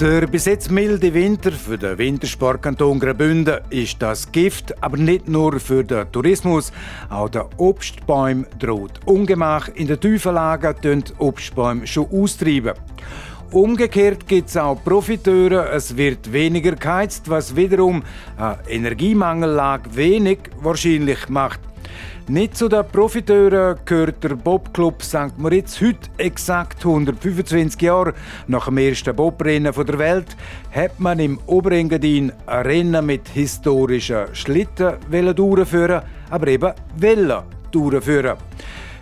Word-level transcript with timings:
Der 0.00 0.28
bis 0.28 0.44
jetzt 0.44 0.70
milde 0.70 1.12
Winter 1.12 1.50
für 1.50 1.76
den 1.76 1.98
Wintersportkanton 1.98 3.00
Graubünden 3.00 3.58
ist 3.70 4.00
das 4.00 4.30
Gift, 4.30 4.80
aber 4.80 4.96
nicht 4.96 5.26
nur 5.26 5.58
für 5.58 5.82
den 5.82 6.12
Tourismus. 6.12 6.70
Auch 7.10 7.28
der 7.28 7.48
Obstbäume 7.56 8.46
droht 8.60 9.00
Ungemach. 9.06 9.66
In 9.74 9.88
der 9.88 9.98
Tiefenlage 9.98 10.76
tun 10.80 11.02
Obstbäume 11.18 11.84
schon 11.88 12.06
austreiben. 12.12 12.74
Umgekehrt 13.50 14.28
gibt 14.28 14.50
es 14.50 14.56
auch 14.56 14.84
Profiteure. 14.84 15.72
Es 15.72 15.96
wird 15.96 16.32
weniger 16.32 16.76
geheizt, 16.76 17.28
was 17.28 17.56
wiederum 17.56 18.04
eine 18.36 18.58
Energiemangellage 18.68 19.96
wenig 19.96 20.38
wahrscheinlich 20.60 21.28
macht. 21.28 21.67
Nicht 22.30 22.58
zu 22.58 22.68
den 22.68 22.86
Profiteuren 22.86 23.78
gehört 23.86 24.22
der 24.22 24.36
Bobclub 24.36 25.02
St. 25.02 25.38
Moritz. 25.38 25.80
Heute, 25.80 26.10
exakt 26.18 26.84
125 26.84 27.80
Jahre 27.80 28.12
nach 28.48 28.66
dem 28.66 28.76
ersten 28.76 29.16
Bobrennen 29.16 29.72
der 29.72 29.98
Welt, 29.98 30.36
hat 30.70 31.00
man 31.00 31.20
im 31.20 31.38
Oberengadin 31.46 32.30
ein 32.44 32.66
Rennen 32.66 33.06
mit 33.06 33.28
historischen 33.28 34.26
Schlitten 34.34 34.96
durchführen, 35.34 36.02
aber 36.28 36.48
eben 36.48 36.74
Vella 36.96 37.46
durchführen. 37.70 38.36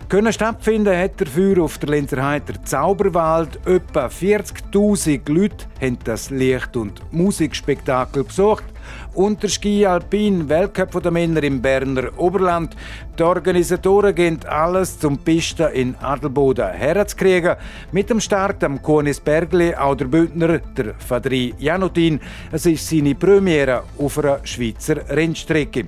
Können 0.07 0.31
stattfinden 0.31 0.97
hat 0.97 1.19
dafür 1.19 1.63
auf 1.63 1.79
der 1.79 1.89
Lenzerheiter 1.89 2.63
Zauberwald. 2.63 3.59
Etwa 3.67 4.05
40.000 4.05 5.29
Leute 5.29 5.65
haben 5.81 5.99
das 6.05 6.29
Licht- 6.29 6.77
und 6.77 7.01
Musikspektakel 7.11 8.23
besucht 8.23 8.63
und 9.13 9.41
der 9.41 9.49
Ski 9.49 9.85
Alpin 9.85 10.47
Weltcup 10.49 11.01
der 11.01 11.11
Männer 11.11 11.43
im 11.43 11.61
Berner 11.61 12.09
Oberland. 12.17 12.75
Die 13.17 13.23
Organisatoren 13.23 14.13
gehen 14.13 14.39
alles 14.47 14.99
zum 14.99 15.17
Piste 15.17 15.63
in 15.65 15.95
Adelboden 15.95 16.71
herzukriegen. 16.71 17.55
Mit 17.91 18.09
dem 18.09 18.19
Start 18.19 18.63
am 18.63 18.79
Bergli 19.23 19.75
auch 19.75 19.95
der 19.95 20.05
Bündner, 20.05 20.59
der 20.59 20.93
Fadri 20.99 21.53
Janutin. 21.57 22.19
Es 22.51 22.65
ist 22.65 22.87
seine 22.87 23.15
Premiere 23.15 23.83
auf 23.97 24.19
einer 24.19 24.39
Schweizer 24.43 24.97
Rennstrecke. 25.09 25.85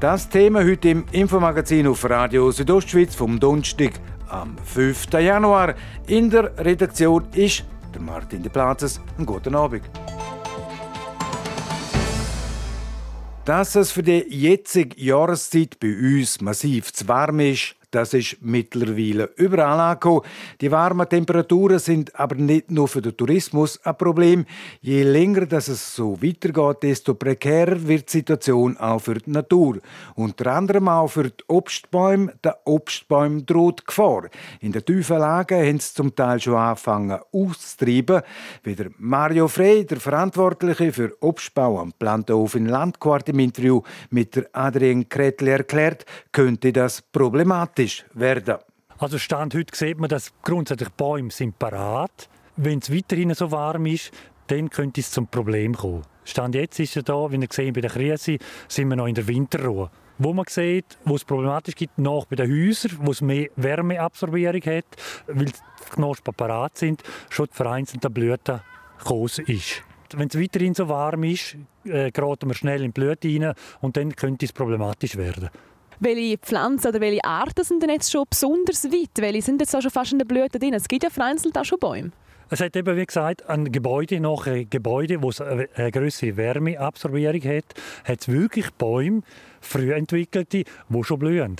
Das 0.00 0.28
Thema 0.28 0.64
heute 0.64 0.88
im 0.90 1.04
Infomagazin 1.12 1.86
auf 1.86 2.08
Radio 2.08 2.50
Südostschweiz 2.50 3.14
vom 3.14 3.38
Donnerstag 3.38 3.92
am 4.28 4.56
5. 4.64 5.12
Januar. 5.12 5.74
In 6.06 6.30
der 6.30 6.52
Redaktion 6.58 7.24
ist 7.34 7.64
der 7.94 8.02
Martin 8.02 8.42
de 8.42 8.50
Platzes. 8.50 9.00
Einen 9.16 9.26
guten 9.26 9.54
Abend. 9.54 9.84
Dass 13.44 13.74
es 13.74 13.90
für 13.90 14.02
die 14.02 14.24
jetzige 14.26 14.98
Jahreszeit 14.98 15.78
bei 15.78 15.88
uns 15.88 16.40
massiv 16.40 16.94
zu 16.94 17.06
warm 17.08 17.40
ist, 17.40 17.76
das 17.94 18.12
ist 18.12 18.38
mittlerweile 18.40 19.30
überall 19.36 19.78
angekommen. 19.78 20.22
Die 20.60 20.70
warmen 20.70 21.08
Temperaturen 21.08 21.78
sind 21.78 22.18
aber 22.18 22.34
nicht 22.34 22.70
nur 22.70 22.88
für 22.88 23.00
den 23.00 23.16
Tourismus 23.16 23.80
ein 23.84 23.96
Problem. 23.96 24.46
Je 24.80 25.04
länger 25.04 25.46
dass 25.46 25.68
es 25.68 25.94
so 25.94 26.20
weitergeht, 26.20 26.82
desto 26.82 27.14
prekärer 27.14 27.86
wird 27.86 28.08
die 28.08 28.18
Situation 28.18 28.76
auch 28.78 28.98
für 28.98 29.14
die 29.14 29.30
Natur. 29.30 29.78
Unter 30.16 30.52
anderem 30.52 30.88
auch 30.88 31.08
für 31.08 31.30
die 31.30 31.44
Obstbäume. 31.46 32.32
Der 32.42 32.58
Obstbäume 32.64 33.42
droht 33.42 33.86
Gefahr. 33.86 34.28
In 34.60 34.72
der 34.72 34.84
tiefen 34.84 35.18
Lage 35.18 35.56
haben 35.56 35.78
sie 35.78 35.94
zum 35.94 36.14
Teil 36.14 36.40
schon 36.40 36.56
angefangen 36.56 37.20
auszutreiben. 37.32 38.22
Wie 38.64 38.74
der 38.74 38.90
Mario 38.98 39.46
Frey, 39.46 39.86
der 39.86 40.00
Verantwortliche 40.00 40.92
für 40.92 41.16
Obstbau 41.20 41.80
am 41.80 41.92
Plantenhof 41.92 42.56
in 42.56 42.66
Landquart 42.66 43.28
im 43.28 43.38
Interview 43.38 43.82
mit 44.10 44.34
der 44.34 44.48
Adrien 44.52 45.08
Kretli 45.08 45.50
erklärt, 45.50 46.04
könnte 46.32 46.72
das 46.72 47.02
problematisch 47.02 47.83
realistisch 47.84 48.04
werden. 48.14 48.56
Also 48.98 49.18
Stand 49.18 49.54
heute 49.54 49.76
sieht 49.76 49.98
man, 49.98 50.08
dass 50.08 50.32
grundsätzlich 50.42 50.90
Bäume 50.90 51.30
sind 51.30 51.58
parat. 51.58 52.28
Wenn 52.56 52.78
es 52.78 52.92
weiterhin 52.92 53.34
so 53.34 53.50
warm 53.50 53.86
ist, 53.86 54.12
dann 54.46 54.70
könnte 54.70 55.00
es 55.00 55.10
zum 55.10 55.26
Problem 55.26 55.74
kommen. 55.74 56.02
Stand 56.24 56.54
jetzt 56.54 56.78
ist 56.78 56.96
er 56.96 57.02
da, 57.02 57.30
wie 57.30 57.36
ihr 57.36 57.46
gesehen 57.46 57.72
bei 57.74 57.80
der 57.80 57.90
Krise, 57.90 58.38
sind 58.68 58.88
wir 58.88 58.96
noch 58.96 59.06
in 59.06 59.14
der 59.14 59.26
Winterruhe. 59.26 59.90
Wo 60.16 60.32
man 60.32 60.44
sieht, 60.48 60.96
wo 61.04 61.16
es 61.16 61.24
problematisch 61.24 61.74
gibt, 61.74 61.98
nach 61.98 62.24
bei 62.26 62.36
den 62.36 62.50
Häusern, 62.50 62.98
wo 63.00 63.10
es 63.10 63.20
mehr 63.20 63.48
Wärmeabsorbierung 63.56 64.62
hat, 64.62 64.84
weil 65.26 65.46
die 65.46 65.90
Knospen 65.90 66.32
parat 66.34 66.78
sind, 66.78 67.02
schon 67.30 67.46
die 67.46 67.56
vereinzelten 67.56 68.12
Blüten 68.12 68.60
groß 69.00 69.40
ist. 69.40 69.82
Wenn 70.14 70.28
es 70.28 70.40
weiterhin 70.40 70.74
so 70.74 70.88
warm 70.88 71.24
ist, 71.24 71.56
äh, 71.84 72.12
geraten 72.12 72.48
wir 72.48 72.54
schnell 72.54 72.84
in 72.84 72.92
die 72.92 73.00
Blüte 73.00 73.28
rein 73.28 73.54
und 73.80 73.96
dann 73.96 74.14
könnte 74.14 74.46
es 74.46 74.52
problematisch 74.52 75.16
werden. 75.16 75.50
Welche 76.04 76.36
Pflanzen 76.36 76.88
oder 76.88 77.00
welche 77.00 77.24
Arten 77.24 77.64
sind 77.64 77.82
denn 77.82 77.88
jetzt 77.88 78.12
schon 78.12 78.26
besonders 78.28 78.84
weit? 78.84 79.08
Welche 79.16 79.40
sind 79.40 79.58
jetzt 79.62 79.74
auch 79.74 79.80
schon 79.80 79.90
fast 79.90 80.12
in 80.12 80.18
der 80.18 80.26
Blüte 80.26 80.58
drin? 80.58 80.74
Es 80.74 80.86
gibt 80.86 81.02
ja 81.02 81.08
vereinzelt 81.08 81.56
auch 81.56 81.64
schon 81.64 81.78
Bäume. 81.78 82.10
Es 82.50 82.60
hat 82.60 82.76
eben, 82.76 82.94
wie 82.94 83.06
gesagt, 83.06 83.48
ein 83.48 83.72
Gebäude 83.72 84.20
nach 84.20 84.46
einem 84.46 84.68
Gebäude, 84.68 85.18
das 85.18 85.40
eine 85.40 85.66
größere 85.90 86.36
Wärmeabsorbierung 86.36 87.40
hat, 87.44 87.64
hat 88.04 88.28
wirklich 88.28 88.70
Bäume, 88.72 89.22
früh 89.62 89.94
entwickelte, 89.94 90.64
die 90.90 91.04
schon 91.04 91.18
blühen. 91.20 91.56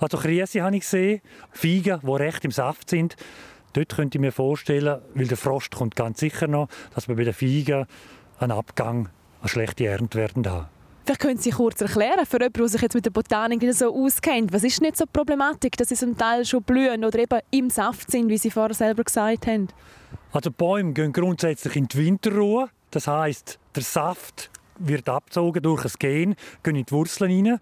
Also 0.00 0.18
Krise 0.18 0.62
habe 0.62 0.74
ich 0.74 0.82
gesehen, 0.82 1.20
Feigen, 1.52 2.00
die 2.02 2.10
recht 2.10 2.44
im 2.44 2.50
Saft 2.50 2.90
sind. 2.90 3.14
Dort 3.74 3.94
könnte 3.94 4.18
ich 4.18 4.20
mir 4.20 4.32
vorstellen, 4.32 5.02
weil 5.14 5.28
der 5.28 5.36
Frost 5.36 5.70
kommt 5.70 5.94
ganz 5.94 6.18
sicher 6.18 6.48
noch, 6.48 6.66
dass 6.96 7.06
wir 7.06 7.14
bei 7.14 7.22
den 7.22 7.32
Feigen 7.32 7.86
einen 8.40 8.50
Abgang, 8.50 9.08
eine 9.40 9.48
schlechte 9.48 9.86
Ernte 9.86 10.18
werden 10.18 10.50
haben. 10.50 10.66
Vielleicht 11.04 11.20
können 11.20 11.36
Sie 11.36 11.50
kurz 11.50 11.82
erklären, 11.82 12.24
für 12.24 12.38
jemanden, 12.38 12.60
der 12.60 12.68
sich 12.68 12.80
jetzt 12.80 12.94
mit 12.94 13.04
der 13.04 13.10
Botanik 13.10 13.60
nicht 13.60 13.74
so 13.74 13.94
auskennt, 13.94 14.54
was 14.54 14.64
ist 14.64 14.80
nicht 14.80 14.96
so 14.96 15.04
Problematik, 15.04 15.76
dass 15.76 15.90
sie 15.90 15.96
zum 15.96 16.16
Teil 16.16 16.46
schon 16.46 16.62
blühen 16.62 17.04
oder 17.04 17.18
eben 17.18 17.40
im 17.50 17.68
Saft 17.68 18.10
sind, 18.10 18.30
wie 18.30 18.38
Sie 18.38 18.50
vorher 18.50 18.74
selber 18.74 19.04
gesagt 19.04 19.46
haben? 19.46 19.68
Also 20.32 20.48
die 20.48 20.56
Bäume 20.56 20.94
gehen 20.94 21.12
grundsätzlich 21.12 21.76
in 21.76 21.88
die 21.88 21.98
Winterruhe. 21.98 22.70
Das 22.90 23.06
heißt, 23.06 23.58
der 23.74 23.82
Saft 23.82 24.50
wird 24.78 25.06
abgezogen 25.06 25.62
durch 25.62 25.82
das 25.82 25.98
Gen, 25.98 26.36
gehen 26.62 26.76
in 26.76 26.86
die 26.86 26.92
Wurzeln 26.92 27.30
rein. 27.30 27.60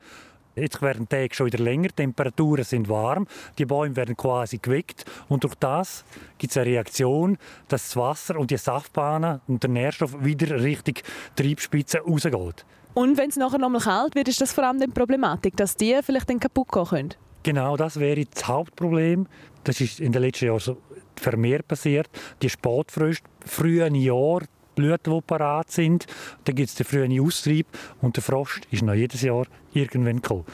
Jetzt 0.54 0.80
werden 0.80 1.08
die 1.10 1.16
Tage 1.16 1.34
schon 1.34 1.46
wieder 1.46 1.58
länger, 1.58 1.88
die 1.88 1.94
Temperaturen 1.94 2.62
sind 2.62 2.88
warm, 2.88 3.26
die 3.58 3.64
Bäume 3.64 3.96
werden 3.96 4.16
quasi 4.16 4.58
geweckt 4.58 5.04
und 5.28 5.42
durch 5.44 5.54
das 5.54 6.04
gibt 6.38 6.52
es 6.52 6.58
eine 6.58 6.66
Reaktion, 6.66 7.38
dass 7.68 7.86
das 7.86 7.96
Wasser 7.96 8.36
und 8.36 8.50
die 8.50 8.58
Saftbahnen 8.58 9.40
und 9.48 9.62
der 9.62 9.70
Nährstoff 9.70 10.22
wieder 10.22 10.62
Richtung 10.62 10.94
Triebspitze 11.34 12.00
rausgeht. 12.00 12.66
Und 12.94 13.16
wenn 13.16 13.30
es 13.30 13.36
nachher 13.36 13.58
nochmal 13.58 13.80
kalt 13.80 14.14
wird, 14.14 14.28
ist 14.28 14.40
das 14.40 14.52
vor 14.52 14.64
allem 14.64 14.78
die 14.78 14.86
Problematik, 14.86 15.56
dass 15.56 15.76
die 15.76 15.98
vielleicht 16.02 16.28
dann 16.28 16.40
kaputt 16.40 16.70
gehen 16.70 16.84
können? 16.84 17.14
Genau, 17.42 17.76
das 17.76 17.98
wäre 17.98 18.24
das 18.24 18.46
Hauptproblem. 18.46 19.26
Das 19.64 19.80
ist 19.80 20.00
in 20.00 20.12
den 20.12 20.22
letzten 20.22 20.46
Jahren 20.46 20.60
so 20.60 20.76
vermehrt 21.16 21.66
passiert. 21.68 22.08
Die 22.42 22.50
Spätfröste, 22.50 23.24
frühen 23.44 23.94
Jahr, 23.94 24.42
Blüten, 24.74 25.14
die 25.14 25.20
parat 25.22 25.70
sind. 25.70 26.06
Dann 26.44 26.54
gibt 26.54 26.68
es 26.68 26.74
den 26.74 26.86
frühen 26.86 27.20
Austrieb 27.20 27.66
und 28.00 28.16
der 28.16 28.22
Frost 28.22 28.66
ist 28.70 28.82
noch 28.82 28.94
jedes 28.94 29.22
Jahr 29.22 29.46
irgendwann 29.72 30.20
gekommen. 30.20 30.44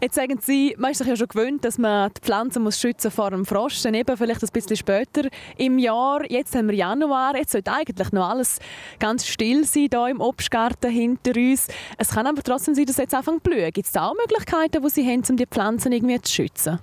Jetzt 0.00 0.14
sagen 0.14 0.38
Sie, 0.40 0.74
man 0.78 0.90
ist 0.90 0.98
sich 0.98 1.06
ja 1.06 1.16
schon 1.16 1.28
gewöhnt, 1.28 1.64
dass 1.64 1.78
man 1.78 2.10
die 2.16 2.20
Pflanzen 2.20 2.62
muss 2.62 2.80
schützen 2.80 3.10
vor 3.10 3.30
dem 3.30 3.44
Frost, 3.44 3.84
dann 3.84 3.94
eben 3.94 4.16
vielleicht 4.16 4.42
ein 4.42 4.48
bisschen 4.52 4.76
später 4.76 5.28
im 5.56 5.78
Jahr. 5.78 6.30
Jetzt 6.30 6.54
haben 6.54 6.68
wir 6.68 6.74
Januar, 6.74 7.36
jetzt 7.36 7.52
sollte 7.52 7.72
eigentlich 7.72 8.12
noch 8.12 8.28
alles 8.28 8.58
ganz 8.98 9.26
still 9.26 9.64
sein 9.64 9.88
hier 9.92 10.08
im 10.08 10.20
Obstgarten 10.20 10.90
hinter 10.90 11.32
uns. 11.36 11.68
Es 11.98 12.10
kann 12.10 12.26
aber 12.26 12.42
trotzdem 12.42 12.74
sein, 12.74 12.86
dass 12.86 12.96
jetzt 12.96 13.14
anfangen 13.14 13.40
zu 13.42 13.50
blühen. 13.50 13.70
Gibt 13.72 13.86
es 13.86 13.92
da 13.92 14.08
auch 14.08 14.14
Möglichkeiten, 14.14 14.82
die 14.82 14.90
Sie 14.90 15.06
haben, 15.06 15.22
um 15.28 15.36
die 15.36 15.46
Pflanzen 15.46 15.92
irgendwie 15.92 16.20
zu 16.20 16.32
schützen? 16.32 16.78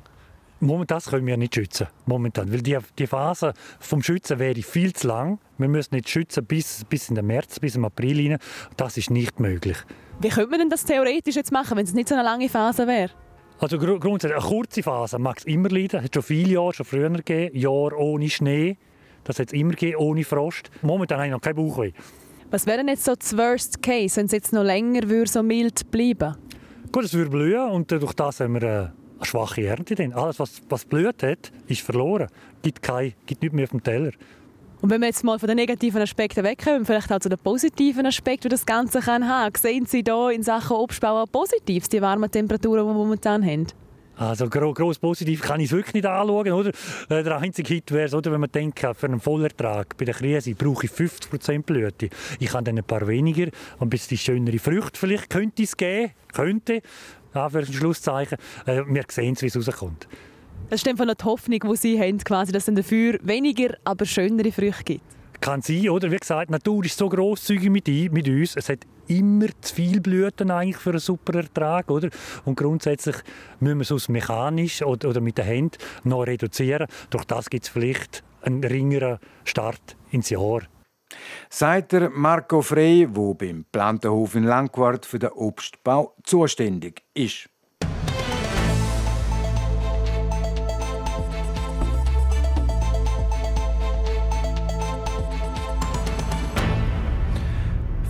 Momentan 0.63 1.01
können 1.01 1.25
wir 1.25 1.37
nicht 1.37 1.55
schützen. 1.55 1.87
Momentan. 2.05 2.51
Weil 2.51 2.61
die, 2.61 2.77
die 2.99 3.07
Phase 3.07 3.53
vom 3.79 4.03
Schützen 4.03 4.37
wäre 4.37 4.61
viel 4.61 4.93
zu 4.93 5.07
lang. 5.07 5.39
Wir 5.57 5.67
müssen 5.67 5.95
nicht 5.95 6.07
schützen 6.07 6.45
bis, 6.45 6.85
bis 6.85 7.09
in 7.09 7.15
den 7.15 7.25
März, 7.25 7.59
bis 7.59 7.75
im 7.75 7.83
April 7.83 8.17
hinein. 8.17 8.37
Das 8.77 8.95
ist 8.95 9.09
nicht 9.09 9.39
möglich. 9.39 9.77
Wie 10.19 10.29
könnte 10.29 10.51
man 10.51 10.59
denn 10.59 10.69
das 10.69 10.85
theoretisch 10.85 11.35
jetzt 11.35 11.51
machen, 11.51 11.77
wenn 11.77 11.85
es 11.85 11.93
nicht 11.93 12.09
so 12.09 12.13
eine 12.13 12.23
lange 12.23 12.47
Phase 12.47 12.85
wäre? 12.85 13.09
Also 13.59 13.79
gr 13.79 13.99
grundsätzlich 13.99 14.39
eine 14.39 14.47
kurze 14.47 14.83
Phase 14.83 15.17
mag 15.17 15.39
es 15.39 15.45
immer 15.45 15.69
leiden. 15.69 15.99
Es 15.99 16.05
hat 16.05 16.13
schon 16.13 16.23
viele 16.23 16.53
Jahre, 16.53 16.73
schon 16.73 16.85
früher 16.85 17.09
gegeben, 17.09 17.57
Jahre 17.57 17.97
ohne 17.97 18.29
Schnee. 18.29 18.77
Das 19.23 19.39
hat 19.39 19.47
es 19.47 19.53
immer 19.53 19.71
gegeben, 19.71 19.97
ohne 19.97 20.23
Frost. 20.23 20.69
Momentan 20.83 21.17
habe 21.17 21.27
ich 21.27 21.31
noch 21.33 21.41
kein 21.41 21.55
Bauchweh. 21.55 21.91
Was 22.51 22.67
wäre 22.67 22.77
denn 22.77 22.87
jetzt 22.87 23.05
so 23.05 23.15
das 23.15 23.35
Worst 23.35 23.81
Case, 23.81 24.17
wenn 24.17 24.27
es 24.27 24.31
jetzt 24.31 24.53
noch 24.53 24.63
länger 24.63 25.09
würde, 25.09 25.29
so 25.29 25.41
mild 25.41 25.89
bleiben 25.89 26.35
Gut, 26.91 27.05
es 27.05 27.13
würde 27.13 27.29
blühen 27.29 27.69
und 27.69 27.89
durch 27.89 28.13
das 28.13 28.41
haben 28.41 28.59
wir 28.59 28.63
äh, 28.63 28.89
schwache 29.25 29.65
Ernte. 29.65 29.95
Drin. 29.95 30.13
Alles, 30.13 30.39
was, 30.39 30.61
was 30.69 30.85
blüht 30.85 31.23
hat, 31.23 31.51
ist 31.67 31.81
verloren. 31.81 32.27
Es 32.57 32.61
gibt, 32.61 32.81
gibt 33.25 33.41
nichts 33.41 33.55
mehr 33.55 33.63
auf 33.63 33.71
dem 33.71 33.83
Teller. 33.83 34.11
Und 34.81 34.89
wenn 34.89 35.01
wir 35.01 35.07
jetzt 35.07 35.23
mal 35.23 35.37
von 35.37 35.47
den 35.47 35.57
negativen 35.57 36.01
Aspekten 36.01 36.43
wegkommen, 36.43 36.85
vielleicht 36.85 37.11
auch 37.13 37.19
zu 37.19 37.29
den 37.29 37.37
positiven 37.37 38.05
Aspekten, 38.07 38.43
die 38.43 38.49
das 38.49 38.65
Ganze 38.65 38.99
kann 38.99 39.27
haben, 39.27 39.53
sehen 39.55 39.85
Sie 39.85 40.03
da 40.03 40.31
in 40.31 40.41
Sachen 40.41 40.75
Obstbau 40.75 41.21
auch 41.21 41.31
Positives, 41.31 41.87
die 41.87 42.01
warmen 42.01 42.31
Temperaturen, 42.31 42.81
die 42.81 42.87
wir 42.87 42.93
momentan 42.93 43.45
haben? 43.45 43.67
Also 44.21 44.47
groß 44.49 44.99
positiv 44.99 45.41
kann 45.41 45.59
ich 45.61 45.67
es 45.67 45.71
wirklich 45.71 45.95
nicht 45.95 46.05
anschauen. 46.05 46.51
Oder? 46.51 46.69
Äh, 47.09 47.23
der 47.23 47.37
einzige 47.37 47.73
Hit 47.73 47.91
wäre 47.91 48.05
es, 48.05 48.13
wenn 48.13 48.39
man 48.39 48.51
denkt, 48.51 48.79
für 48.79 49.07
einen 49.07 49.19
Vollertrag 49.19 49.97
bei 49.97 50.05
der 50.05 50.13
Krise 50.13 50.53
brauche 50.53 50.85
ich 50.85 50.91
50% 50.91 51.63
Blüte. 51.63 52.09
Ich 52.39 52.53
habe 52.53 52.63
dann 52.63 52.77
ein 52.77 52.83
paar 52.83 53.07
weniger 53.07 53.47
und 53.79 53.89
bis 53.89 54.07
die 54.07 54.17
schönere 54.17 54.59
Früchte 54.59 54.99
vielleicht 54.99 55.29
könnte 55.29 55.63
es 55.63 55.75
geben. 55.75 56.11
Könnte. 56.33 56.81
Anführungs- 57.33 57.73
Schlusszeichen. 57.73 58.37
Äh, 58.65 58.81
wir 58.87 59.03
sehen 59.09 59.33
es, 59.33 59.41
wie 59.41 59.47
es 59.47 59.55
rauskommt. 59.55 60.07
Das 60.69 60.81
ist 60.81 60.87
einfach 60.87 61.05
noch 61.05 61.15
die 61.15 61.25
Hoffnung, 61.25 61.59
die 61.59 61.75
Sie 61.75 61.99
haben, 61.99 62.17
quasi, 62.19 62.51
dass 62.51 62.67
es 62.67 62.73
dafür 62.73 63.19
weniger, 63.23 63.75
aber 63.83 64.05
schönere 64.05 64.51
Früchte 64.51 64.83
gibt. 64.83 65.03
Kann 65.41 65.61
sein, 65.61 65.89
oder? 65.89 66.11
Wie 66.11 66.17
gesagt, 66.17 66.49
die 66.49 66.53
Natur 66.53 66.85
ist 66.85 66.97
so 66.97 67.09
grosszügig 67.09 67.69
mit, 67.69 67.87
mit 67.87 68.27
uns. 68.29 68.55
Es 68.55 68.69
hat 68.69 68.85
immer 69.07 69.47
zu 69.59 69.75
viel 69.75 69.99
Blüten 69.99 70.51
eigentlich 70.51 70.77
für 70.77 70.91
einen 70.91 70.99
super 70.99 71.39
Ertrag, 71.39 71.89
oder? 71.89 72.09
Und 72.45 72.55
grundsätzlich 72.55 73.15
müssen 73.59 73.79
wir 73.79 73.81
es 73.81 73.91
aus 73.91 74.07
mechanisch 74.07 74.83
oder, 74.83 75.09
oder 75.09 75.19
mit 75.19 75.37
der 75.37 75.47
Hand 75.47 75.77
noch 76.03 76.23
reduzieren. 76.23 76.87
Durch 77.09 77.25
das 77.25 77.49
gibt 77.49 77.65
es 77.65 77.69
vielleicht 77.69 78.23
einen 78.43 78.61
geringeren 78.61 79.17
Start 79.43 79.97
ins 80.11 80.29
Jahr. 80.29 80.61
Der 81.61 82.09
Marco 82.09 82.61
Frey, 82.61 83.07
der 83.09 83.33
beim 83.33 83.65
Plantenhof 83.71 84.35
in 84.35 84.43
Langquart 84.43 85.05
für 85.05 85.19
den 85.19 85.31
Obstbau 85.31 86.15
zuständig 86.23 87.03
ist. 87.13 87.50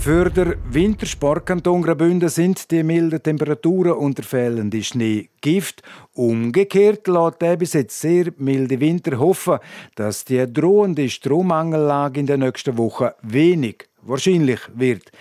Für 0.02 0.32
den 0.32 0.56
Wintersportkanton 0.68 1.84
Graubünden 1.84 2.28
sind 2.28 2.72
die 2.72 2.82
milden 2.82 3.22
Temperaturen 3.22 3.92
und 3.92 4.18
der 4.18 4.26
fehlende 4.26 4.82
Schnee 4.84 5.30
Gift. 5.42 5.84
Umgekehrt 6.14 7.08
lässt 7.08 7.40
der 7.40 7.56
bis 7.56 7.74
jetzt 7.74 8.02
sehr 8.02 8.32
milde 8.38 8.80
Winter 8.80 9.20
hoffen, 9.20 9.60
dass 9.94 10.26
die 10.26 10.52
drohende 10.52 11.08
Strommangellage 11.08 12.20
in 12.20 12.26
den 12.26 12.40
nächsten 12.40 12.80
Wochen 12.80 13.10
wenig 13.22 13.90
wahrscheinlich 14.02 14.62
wird. 14.74 15.12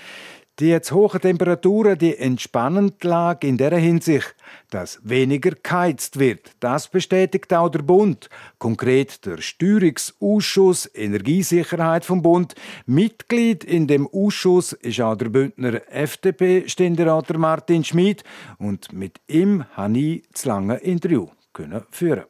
Die 0.61 0.69
jetzt 0.69 0.93
hohen 0.93 1.21
Temperaturen, 1.23 1.97
die 1.97 2.19
entspannen 2.19 2.93
die 2.99 3.45
in 3.45 3.57
der 3.57 3.75
Hinsicht, 3.79 4.37
dass 4.69 5.01
weniger 5.03 5.53
geheizt 5.53 6.19
wird. 6.19 6.51
Das 6.61 6.89
bestätigt 6.89 7.55
auch 7.55 7.71
der 7.71 7.79
Bund. 7.79 8.29
Konkret 8.59 9.25
der 9.25 9.39
Steuerungsausschuss 9.39 10.91
Energiesicherheit 10.95 12.05
vom 12.05 12.21
Bund. 12.21 12.55
Mitglied 12.85 13.65
in 13.65 13.87
dem 13.87 14.07
Ausschuss 14.07 14.75
ist 14.75 15.01
auch 15.01 15.17
der 15.17 15.31
Bündner 15.31 15.81
FDP-Ständerat 15.91 17.39
Martin 17.39 17.83
Schmid 17.83 18.23
und 18.59 18.93
mit 18.93 19.19
ihm 19.29 19.65
habe 19.73 19.99
ich 19.99 20.29
das 20.31 20.45
lange 20.45 20.77
Interview 20.77 21.29
führen. 21.91 22.25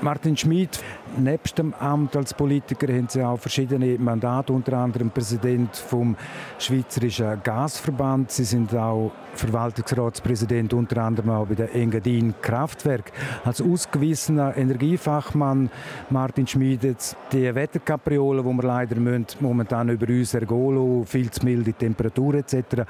Martin 0.00 0.36
Schmid, 0.36 0.82
nebst 1.16 1.58
dem 1.58 1.72
Amt 1.74 2.16
als 2.16 2.34
Politiker 2.34 2.92
haben 2.92 3.08
Sie 3.08 3.22
auch 3.22 3.38
verschiedene 3.38 3.98
Mandate, 3.98 4.52
unter 4.52 4.76
anderem 4.76 5.10
Präsident 5.10 5.74
vom 5.76 6.16
Schweizerischen 6.58 7.40
Gasverband. 7.42 8.30
Sie 8.30 8.44
sind 8.44 8.74
auch 8.74 9.12
Verwaltungsratspräsident 9.34 10.74
unter 10.74 11.02
anderem 11.02 11.30
auch 11.30 11.46
bei 11.46 11.54
der 11.54 11.74
Engadin 11.74 12.34
Kraftwerk. 12.40 13.12
Als 13.44 13.62
ausgewiesener 13.62 14.56
Energiefachmann 14.56 15.70
Martin 16.10 16.46
Schmid, 16.46 16.84
jetzt 16.84 17.16
die 17.32 17.54
Wetterkapriolen, 17.54 18.44
die 18.44 18.62
wir 18.62 18.68
leider 18.68 18.96
momentan 19.40 19.88
über 19.88 20.06
uns 20.08 20.34
ergehen 20.34 21.04
viel 21.06 21.30
zu 21.30 21.44
milde 21.44 21.72
Temperatur 21.72 22.34
etc. 22.34 22.82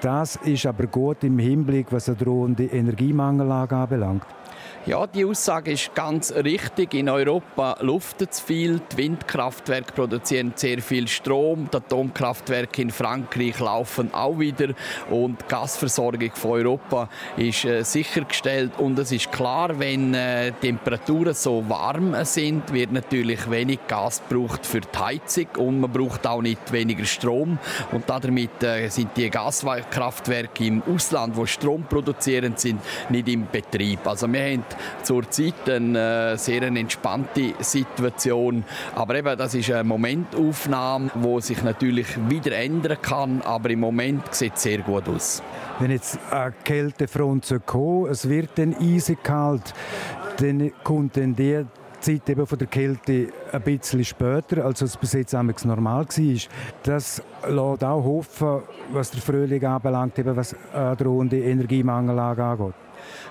Das 0.00 0.36
ist 0.36 0.64
aber 0.64 0.86
gut 0.86 1.24
im 1.24 1.38
Hinblick, 1.38 1.88
was 1.90 2.08
eine 2.08 2.16
drohende 2.16 2.66
Energiemangellage 2.66 3.74
anbelangt. 3.74 4.37
Ja, 4.88 5.06
die 5.06 5.26
Aussage 5.26 5.72
ist 5.72 5.94
ganz 5.94 6.32
richtig. 6.32 6.94
In 6.94 7.10
Europa 7.10 7.76
luftet 7.82 8.32
es 8.32 8.40
viel. 8.40 8.80
Die 8.90 8.96
Windkraftwerke 8.96 9.92
produzieren 9.92 10.54
sehr 10.56 10.80
viel 10.80 11.08
Strom. 11.08 11.68
Die 11.70 11.76
Atomkraftwerke 11.76 12.80
in 12.80 12.90
Frankreich 12.90 13.60
laufen 13.60 14.14
auch 14.14 14.38
wieder. 14.38 14.68
Und 15.10 15.42
die 15.42 15.44
Gasversorgung 15.46 16.30
von 16.32 16.52
Europa 16.52 17.10
ist 17.36 17.66
äh, 17.66 17.82
sichergestellt. 17.82 18.78
Und 18.78 18.98
es 18.98 19.12
ist 19.12 19.30
klar, 19.30 19.78
wenn 19.78 20.14
äh, 20.14 20.52
Temperaturen 20.52 21.34
so 21.34 21.68
warm 21.68 22.16
sind, 22.24 22.72
wird 22.72 22.90
natürlich 22.90 23.50
wenig 23.50 23.80
Gas 23.88 24.22
gebraucht 24.26 24.64
für 24.64 24.80
die 24.80 24.98
Heizung. 24.98 25.48
Und 25.58 25.80
man 25.80 25.92
braucht 25.92 26.26
auch 26.26 26.40
nicht 26.40 26.72
weniger 26.72 27.04
Strom. 27.04 27.58
Und 27.92 28.08
damit 28.08 28.62
äh, 28.62 28.88
sind 28.88 29.14
die 29.18 29.28
Gaskraftwerke 29.28 30.64
im 30.64 30.82
Ausland, 30.84 31.36
wo 31.36 31.44
Strom 31.44 31.82
produzieren, 31.82 32.54
sind 32.56 32.80
nicht 33.10 33.28
im 33.28 33.46
Betrieb. 33.52 34.06
Also 34.06 34.32
wir 34.32 34.40
haben 34.40 34.64
zurzeit 35.02 35.68
eine 35.68 36.32
äh, 36.32 36.36
sehr 36.36 36.62
entspannte 36.62 37.54
Situation. 37.60 38.64
Aber 38.94 39.14
eben, 39.14 39.36
das 39.36 39.54
ist 39.54 39.70
eine 39.70 39.84
Momentaufnahme, 39.84 41.10
die 41.14 41.40
sich 41.40 41.62
natürlich 41.62 42.06
wieder 42.28 42.52
ändern 42.56 42.98
kann. 43.00 43.42
Aber 43.42 43.70
im 43.70 43.80
Moment 43.80 44.34
sieht 44.34 44.54
es 44.56 44.62
sehr 44.62 44.78
gut 44.78 45.08
aus. 45.08 45.42
Wenn 45.78 45.90
jetzt 45.90 46.18
eine 46.30 46.52
Kältefront 46.64 47.54
kommt, 47.66 48.10
es 48.10 48.28
wird 48.28 48.50
dann 48.56 48.74
eisig 48.80 49.22
kalt, 49.22 49.74
dann 50.38 50.72
kommt 50.82 51.16
dann 51.16 51.34
die 51.34 51.64
Zeit 52.00 52.28
eben 52.28 52.46
von 52.46 52.58
der 52.58 52.68
Kälte 52.68 53.28
ein 53.52 53.62
bisschen 53.62 54.04
später, 54.04 54.64
als 54.64 54.82
es 54.82 54.96
bis 54.96 55.12
jetzt 55.12 55.32
normal 55.32 56.06
war. 56.06 56.38
Das 56.82 57.22
lässt 57.48 57.84
auch 57.84 58.04
hoffen, 58.04 58.62
was 58.92 59.10
der 59.10 59.20
Frühling 59.20 59.64
anbelangt, 59.64 60.18
eben 60.18 60.36
was 60.36 60.54
eine 60.72 60.96
drohende 60.96 61.40
Energiemangelage 61.40 62.42
angeht. 62.42 62.74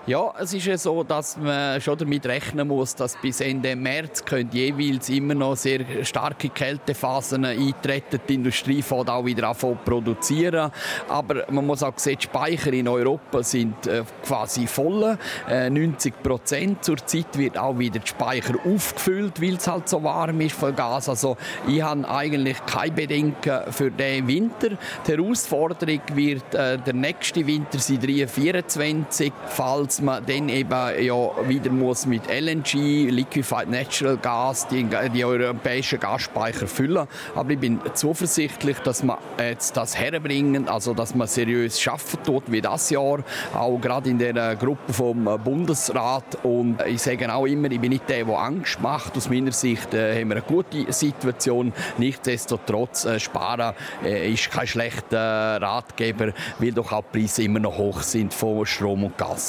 Ja, 0.08 0.34
es 0.40 0.54
ist 0.54 0.66
ja 0.66 0.78
so, 0.78 1.04
dass 1.04 1.36
man 1.36 1.82
schon 1.82 1.98
damit 1.98 2.26
rechnen 2.26 2.68
muss, 2.68 2.96
dass 2.96 3.18
bis 3.18 3.42
Ende 3.42 3.76
März 3.76 4.24
jeweils 4.52 5.10
immer 5.10 5.34
noch 5.34 5.58
sehr 5.58 5.82
starke 6.06 6.48
Kältephasen 6.50 7.44
eintreten. 7.44 8.22
Die 8.30 8.36
Industrie 8.36 8.82
fängt 8.82 9.10
auch 9.10 9.26
wieder 9.26 9.50
an 9.50 9.78
produzieren. 9.84 10.72
Aber 11.10 11.46
man 11.52 11.66
muss 11.66 11.84
auch 11.84 11.98
sehen, 11.98 12.18
die 12.22 12.24
Speicher 12.24 12.72
in 12.72 12.88
Europa 12.88 13.44
sind 13.44 13.86
äh, 13.88 14.04
quasi 14.24 14.66
voll. 14.66 15.18
Äh, 15.50 15.70
90 15.70 16.24
Prozent. 16.24 16.86
Zurzeit 16.86 17.38
wird 17.38 17.58
auch 17.58 17.78
wieder 17.78 18.00
die 18.00 18.08
Speicher 18.08 18.56
aufgefüllt, 18.66 19.42
weil 19.42 19.56
es 19.56 19.68
halt 19.68 19.90
so 19.90 20.02
warm 20.04 20.40
ist 20.42 20.56
von 20.56 20.76
Gas. 20.76 21.10
Also 21.10 21.36
ich 21.68 21.82
habe 21.82 22.08
eigentlich 22.10 22.66
keine 22.66 22.92
Bedenken 22.94 23.72
für 23.72 23.92
den 23.92 24.28
Winter. 24.28 24.78
Die 25.06 25.12
Herausforderung 25.12 26.02
wird 26.14 26.56
äh, 26.56 26.78
der 26.78 26.94
nächste 26.94 27.46
Winter 27.46 27.80
sein, 27.80 27.98
2024, 28.00 29.34
falls 29.58 30.02
man 30.02 30.24
dann 30.24 30.50
eben 30.50 30.70
ja 30.70 31.32
wieder 31.48 31.72
muss 31.72 32.06
mit 32.06 32.28
LNG, 32.30 33.10
Liquefied 33.10 33.68
Natural 33.68 34.16
Gas, 34.16 34.68
die, 34.68 34.88
die 35.12 35.26
europäischen 35.26 36.00
Gasspeicher 36.00 36.68
füllen. 36.68 37.08
Aber 37.34 37.50
ich 37.50 37.58
bin 37.58 37.80
zuversichtlich, 37.96 38.78
dass 38.82 39.02
man 39.02 39.18
jetzt 39.40 39.76
das 39.76 39.98
herbringen, 39.98 40.70
also 40.70 40.94
dass 40.94 41.16
man 41.16 41.26
seriös 41.28 41.82
schaffen 41.82 42.20
tut 42.24 42.44
wie 42.52 42.62
das 42.62 42.92
Jahr, 42.92 43.24
auch 43.56 43.80
gerade 43.80 44.12
in 44.12 44.20
der 44.20 44.56
Gruppe 44.58 44.94
vom 44.94 45.24
Bundesrat. 45.44 46.38
Und 46.44 46.78
ich 46.86 47.02
sage 47.02 47.34
auch 47.34 47.48
immer, 47.48 47.72
ich 47.72 47.80
bin 47.80 47.90
nicht 47.90 48.08
der, 48.08 48.26
der 48.26 48.38
Angst 48.38 48.80
macht. 48.80 49.18
Aus 49.18 49.28
meiner 49.28 49.54
Sicht 49.54 49.92
äh, 49.96 50.22
haben 50.22 50.30
wir 50.30 50.36
eine 50.36 50.46
gute 50.46 50.94
Situation. 50.94 51.74
Nichtsdestotrotz 51.98 53.06
äh, 53.06 53.20
sparen 53.20 53.74
äh, 54.06 54.32
ist 54.32 54.52
kein 54.52 54.68
schlechter 54.68 55.60
Ratgeber, 55.60 56.34
weil 56.60 56.74
doch 56.74 56.92
auch 56.92 57.04
die 57.12 57.22
Preise 57.22 57.42
immer 57.42 57.60
noch 57.60 57.80
hoch 57.80 58.04
sind 58.04 58.36
von 58.36 58.64
Strom 58.64 59.04
und 59.04 59.18
Gas. 59.18 59.47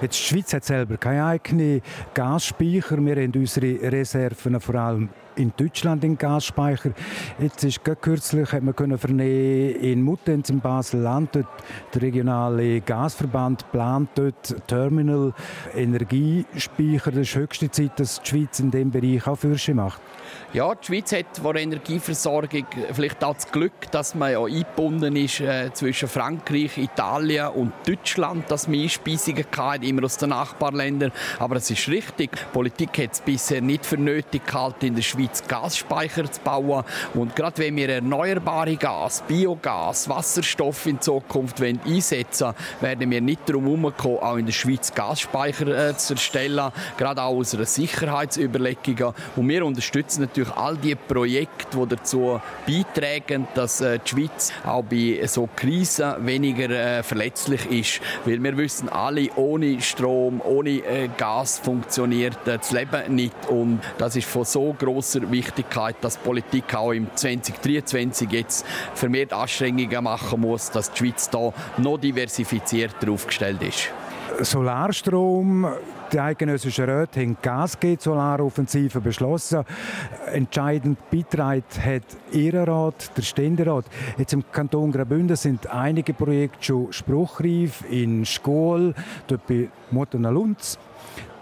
Jetzt, 0.00 0.18
die 0.18 0.22
Schweiz 0.24 0.52
hat 0.52 0.64
selber 0.64 0.96
keine 0.96 1.24
eigenen 1.24 1.80
Gasspeicher. 2.12 2.98
Wir 2.98 3.16
haben 3.16 3.32
unsere 3.34 3.90
Reserven 3.90 4.60
vor 4.60 4.74
allem 4.74 5.08
in 5.36 5.52
Deutschland 5.56 6.02
in 6.04 6.18
Gasspeicher. 6.18 6.90
Jetzt 7.38 7.62
ist 7.64 7.80
kürzlich 8.00 8.52
hat 8.52 8.62
man 8.62 8.74
können 8.74 8.98
vernehmen, 8.98 9.76
in 9.76 10.02
Muttenz 10.02 10.50
im 10.50 10.60
Basel-Land, 10.60 11.34
der 11.34 11.46
regionale 12.02 12.80
Gasverband 12.80 13.70
plant 13.70 14.10
dort 14.14 14.56
Terminal 14.66 15.32
Energiespeicher. 15.74 17.10
Das 17.10 17.20
ist 17.20 17.36
höchste 17.36 17.70
Zeit, 17.70 17.98
dass 18.00 18.20
die 18.20 18.28
Schweiz 18.28 18.60
in 18.60 18.70
diesem 18.70 18.90
Bereich 18.90 19.26
auch 19.26 19.36
Fürsche 19.36 19.74
macht. 19.74 20.00
Ja, 20.52 20.74
die 20.74 20.86
Schweiz 20.86 21.12
hat 21.12 21.26
der 21.44 21.56
Energieversorgung 21.56 22.66
vielleicht 22.92 23.22
auch 23.22 23.34
das 23.34 23.50
Glück, 23.50 23.90
dass 23.90 24.14
man 24.14 24.32
ja 24.32 24.42
eingebunden 24.42 25.14
ist 25.16 25.40
äh, 25.40 25.70
zwischen 25.72 26.08
Frankreich, 26.08 26.78
Italien 26.78 27.48
und 27.48 27.72
Deutschland, 27.86 28.50
dass 28.50 28.66
man 28.66 28.80
Einspeisungen 28.80 29.44
hat, 29.56 29.84
immer 29.84 30.04
aus 30.04 30.16
den 30.16 30.30
Nachbarländern. 30.30 31.12
Aber 31.38 31.56
es 31.56 31.70
ist 31.70 31.88
richtig, 31.88 32.32
die 32.32 32.52
Politik 32.52 32.98
hat 32.98 33.12
es 33.12 33.20
bisher 33.20 33.60
nicht 33.60 33.84
für 33.84 33.98
nötig 33.98 34.46
gehalten, 34.46 34.86
in 34.86 34.94
der 34.94 35.02
Schweiz 35.02 35.25
Schweiz 35.26 35.42
Gasspeicher 35.46 36.30
zu 36.30 36.40
bauen. 36.40 36.84
Und 37.14 37.34
gerade 37.34 37.58
wenn 37.58 37.76
wir 37.76 37.88
erneuerbare 37.88 38.76
Gas, 38.76 39.22
Biogas, 39.26 40.08
Wasserstoff 40.08 40.86
in 40.86 41.00
Zukunft 41.00 41.60
einsetzen 41.60 42.46
wollen, 42.46 42.54
werden 42.80 43.10
wir 43.10 43.20
nicht 43.20 43.48
darum 43.48 43.64
herumkommen, 43.66 44.18
auch 44.18 44.36
in 44.36 44.46
der 44.46 44.52
Schweiz 44.52 44.94
Gasspeicher 44.94 45.90
äh, 45.90 45.96
zu 45.96 46.14
erstellen, 46.14 46.70
gerade 46.96 47.22
auch 47.22 47.36
aus 47.36 47.54
einer 47.54 47.64
Sicherheitsüberlegung. 47.64 49.14
Und 49.34 49.48
wir 49.48 49.64
unterstützen 49.64 50.22
natürlich 50.22 50.52
all 50.52 50.76
die 50.76 50.94
Projekte, 50.94 51.78
die 51.78 51.96
dazu 51.96 52.40
beitragen, 52.66 53.48
dass 53.54 53.80
äh, 53.80 53.98
die 53.98 54.08
Schweiz 54.08 54.52
auch 54.64 54.84
bei 54.84 55.20
so 55.26 55.48
Krisen 55.56 56.24
weniger 56.24 56.70
äh, 56.70 57.02
verletzlich 57.02 57.66
ist. 57.66 58.00
Weil 58.24 58.42
wir 58.42 58.56
wissen 58.56 58.88
alle, 58.88 59.28
ohne 59.36 59.80
Strom, 59.80 60.40
ohne 60.44 60.70
äh, 60.70 61.08
Gas 61.16 61.58
funktioniert 61.58 62.36
äh, 62.46 62.58
das 62.58 62.70
Leben 62.70 63.14
nicht. 63.14 63.34
Und 63.48 63.80
das 63.98 64.16
ist 64.16 64.28
von 64.28 64.44
so 64.44 64.72
großer 65.16 65.30
Wichtigkeit, 65.30 65.96
dass 66.00 66.16
Politik 66.16 66.74
auch 66.74 66.92
im 66.92 67.08
2023 67.14 68.30
jetzt 68.30 68.66
vermehrt 68.94 69.32
Anstrengungen 69.32 70.04
machen 70.04 70.40
muss, 70.40 70.70
dass 70.70 70.92
die 70.92 70.98
Schweiz 70.98 71.30
da 71.30 71.52
noch 71.78 71.98
diversifizierter 71.98 73.10
aufgestellt 73.10 73.62
ist. 73.62 73.90
Solarstrom, 74.40 75.66
die 76.12 76.20
eidgenössischen 76.20 76.84
Räte 76.84 77.20
haben 77.20 77.36
Gas 77.40 77.78
Solaroffensive 77.98 79.00
beschlossen. 79.00 79.64
Entscheidend 80.30 80.98
beitragen 81.10 81.64
hat 81.82 82.02
Ihr 82.32 82.54
Rat, 82.54 83.16
der 83.16 83.22
Ständerat. 83.22 83.86
Jetzt 84.18 84.34
im 84.34 84.44
Kanton 84.52 84.92
Graubünden 84.92 85.36
sind 85.36 85.68
einige 85.68 86.12
Projekte 86.12 86.58
schon 86.60 86.92
spruchreif. 86.92 87.84
In 87.88 88.26
Schkol, 88.26 88.94
dort 89.26 89.46
bei 89.46 89.68
Mottenalunz. 89.90 90.78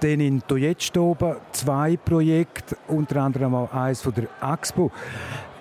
Dann 0.04 0.20
in 0.20 0.42
Tojetstoben 0.46 1.36
zwei 1.52 1.96
Projekte, 1.96 2.76
unter 2.88 3.22
anderem 3.22 3.54
auch 3.54 3.72
eines 3.72 4.02
von 4.02 4.12
der 4.12 4.28
AXPO 4.38 4.92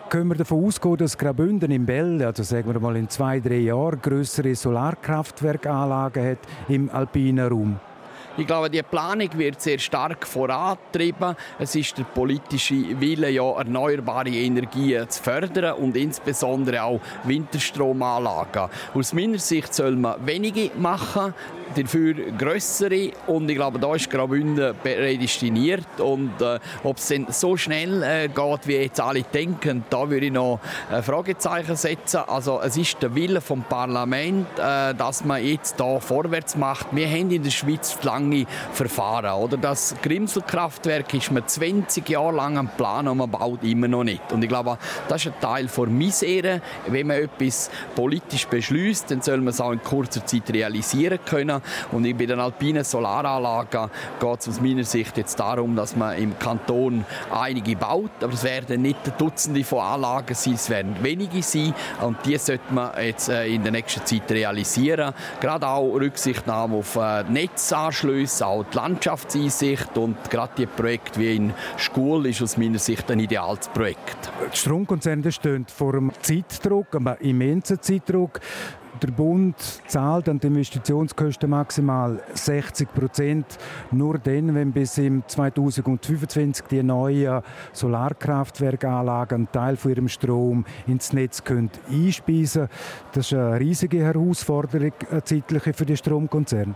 können 0.09 0.31
wir 0.31 0.35
davon 0.35 0.65
ausgehen, 0.65 0.97
dass 0.97 1.17
Graubünden 1.17 1.71
im 1.71 1.85
Bell, 1.85 2.21
also 2.21 2.43
sagen 2.43 2.73
wir 2.73 2.77
mal 2.77 2.97
in 2.97 3.07
zwei, 3.07 3.39
drei 3.39 3.59
Jahren, 3.59 4.01
größere 4.01 4.53
Solarkraftwerkanlagen 4.53 6.31
hat 6.31 6.39
im 6.67 6.89
alpinen 6.89 7.47
Raum? 7.47 7.79
Ich 8.35 8.47
glaube, 8.47 8.67
die 8.67 8.81
Planung 8.81 9.29
wird 9.33 9.61
sehr 9.61 9.77
stark 9.77 10.25
vorantrieben. 10.25 11.35
Es 11.59 11.75
ist 11.75 11.99
der 11.99 12.03
politische 12.03 12.99
Wille, 12.99 13.29
ja, 13.29 13.43
erneuerbare 13.43 14.29
Energien 14.29 15.07
zu 15.07 15.21
fördern 15.21 15.75
und 15.75 15.95
insbesondere 15.95 16.81
auch 16.81 16.99
Winterstromanlagen. 17.25 18.69
Aus 18.95 19.13
meiner 19.13 19.37
Sicht 19.37 19.71
soll 19.75 19.95
man 19.95 20.25
wenige 20.25 20.71
machen, 20.75 21.35
dafür 21.75 22.13
größere 22.37 23.11
und 23.27 23.49
ich 23.49 23.55
glaube, 23.55 23.79
da 23.79 23.93
ist 23.95 24.09
Graubünden 24.09 24.75
prädestiniert 24.83 25.99
und 25.99 26.41
äh, 26.41 26.59
ob 26.83 26.97
es 26.97 27.13
so 27.29 27.57
schnell 27.57 28.03
äh, 28.03 28.27
geht, 28.27 28.67
wie 28.67 28.75
jetzt 28.75 29.01
alle 29.01 29.23
denken, 29.23 29.83
da 29.89 30.09
würde 30.09 30.27
ich 30.27 30.31
noch 30.31 30.59
ein 30.91 31.03
Fragezeichen 31.03 31.75
setzen. 31.75 32.21
Also 32.27 32.61
es 32.61 32.77
ist 32.77 33.01
der 33.01 33.15
Wille 33.15 33.41
vom 33.41 33.63
Parlament, 33.63 34.47
äh, 34.57 34.93
dass 34.93 35.25
man 35.25 35.43
jetzt 35.43 35.79
da 35.79 35.99
vorwärts 35.99 36.55
macht. 36.55 36.87
Wir 36.91 37.07
haben 37.07 37.31
in 37.31 37.43
der 37.43 37.51
Schweiz 37.51 37.97
lange 38.03 38.22
Verfahren, 38.71 39.31
oder? 39.31 39.57
Das 39.57 39.95
Grimselkraftwerk 40.01 41.13
ist 41.13 41.31
man 41.31 41.47
20 41.47 42.07
Jahre 42.09 42.35
lang 42.35 42.57
am 42.57 42.69
Plan 42.69 43.07
und 43.07 43.17
man 43.17 43.29
baut 43.29 43.63
immer 43.63 43.87
noch 43.87 44.03
nicht. 44.03 44.31
Und 44.31 44.43
ich 44.43 44.49
glaube, 44.49 44.77
das 45.07 45.25
ist 45.25 45.33
ein 45.33 45.39
Teil 45.41 45.67
der 45.67 45.87
Misere. 45.87 46.61
Wenn 46.87 47.07
man 47.07 47.17
etwas 47.17 47.69
politisch 47.95 48.47
beschließt, 48.47 49.11
dann 49.11 49.21
soll 49.21 49.37
man 49.37 49.49
es 49.49 49.61
auch 49.61 49.71
in 49.71 49.81
kurzer 49.83 50.25
Zeit 50.25 50.51
realisieren 50.51 51.19
können. 51.25 51.61
Und 51.91 52.03
bei 52.17 52.25
den 52.25 52.39
alpinen 52.39 52.83
Solaranlagen 52.83 53.89
geht 54.19 54.39
es 54.39 54.49
aus 54.49 54.61
meiner 54.61 54.83
Sicht 54.83 55.17
jetzt 55.17 55.39
darum, 55.39 55.75
dass 55.75 55.95
man 55.95 56.17
im 56.17 56.37
Kanton 56.39 57.05
einige 57.31 57.75
baut, 57.75 58.11
aber 58.21 58.33
es 58.33 58.43
werden 58.43 58.81
nicht 58.81 58.99
Dutzende 59.17 59.63
von 59.63 59.79
Anlagen 59.79 60.35
sein, 60.35 60.53
es 60.53 60.69
werden 60.69 60.95
wenige 61.01 61.41
sein 61.41 61.73
und 62.01 62.17
die 62.25 62.37
sollte 62.37 62.73
man 62.73 62.91
jetzt 63.01 63.29
äh, 63.29 63.47
in 63.47 63.63
der 63.63 63.71
nächsten 63.71 64.05
Zeit 64.05 64.31
realisieren. 64.31 65.13
Gerade 65.39 65.67
auch 65.67 65.93
Rücksichtnahme 65.93 66.77
auf 66.77 66.95
Netzanschlüsse, 68.13 68.45
auch 68.45 68.63
die 68.63 68.77
Landschaftseinsicht 68.77 69.97
und 69.97 70.29
gerade 70.29 70.53
die 70.57 70.65
Projekte 70.65 71.19
wie 71.19 71.35
in 71.35 71.53
Schule 71.77 72.29
ist 72.29 72.41
aus 72.41 72.57
meiner 72.57 72.79
Sicht 72.79 73.09
ein 73.11 73.19
ideales 73.19 73.67
Projekt. 73.69 74.31
Die 74.53 74.57
Stromkonzerne 74.57 75.31
stehen 75.31 75.65
vor 75.67 75.95
einem 75.95 76.11
Zeitdruck, 76.21 76.95
einem 76.95 77.15
immensen 77.19 77.81
Zeitdruck. 77.81 78.39
Der 79.01 79.11
Bund 79.11 79.55
zahlt 79.87 80.29
an 80.29 80.39
die 80.39 80.47
Investitionskosten 80.47 81.49
maximal 81.49 82.21
60 82.35 82.93
Prozent. 82.93 83.45
Nur 83.91 84.19
dann, 84.19 84.53
wenn 84.53 84.71
bis 84.71 84.97
im 84.99 85.23
2025 85.27 86.67
die 86.67 86.83
neuen 86.83 87.41
Solarkraftwerkanlagen 87.73 89.35
einen 89.35 89.51
Teil 89.51 89.77
von 89.77 89.91
ihrem 89.91 90.07
Strom 90.07 90.63
ins 90.85 91.11
Netz 91.11 91.43
können 91.43 91.71
einspeisen 91.89 92.67
können. 92.67 92.69
Das 93.13 93.25
ist 93.25 93.33
eine 93.33 93.59
riesige 93.59 94.03
Herausforderung, 94.03 94.93
eine 95.09 95.23
zeitliche 95.23 95.73
für 95.73 95.85
die 95.85 95.97
Stromkonzerne. 95.97 96.75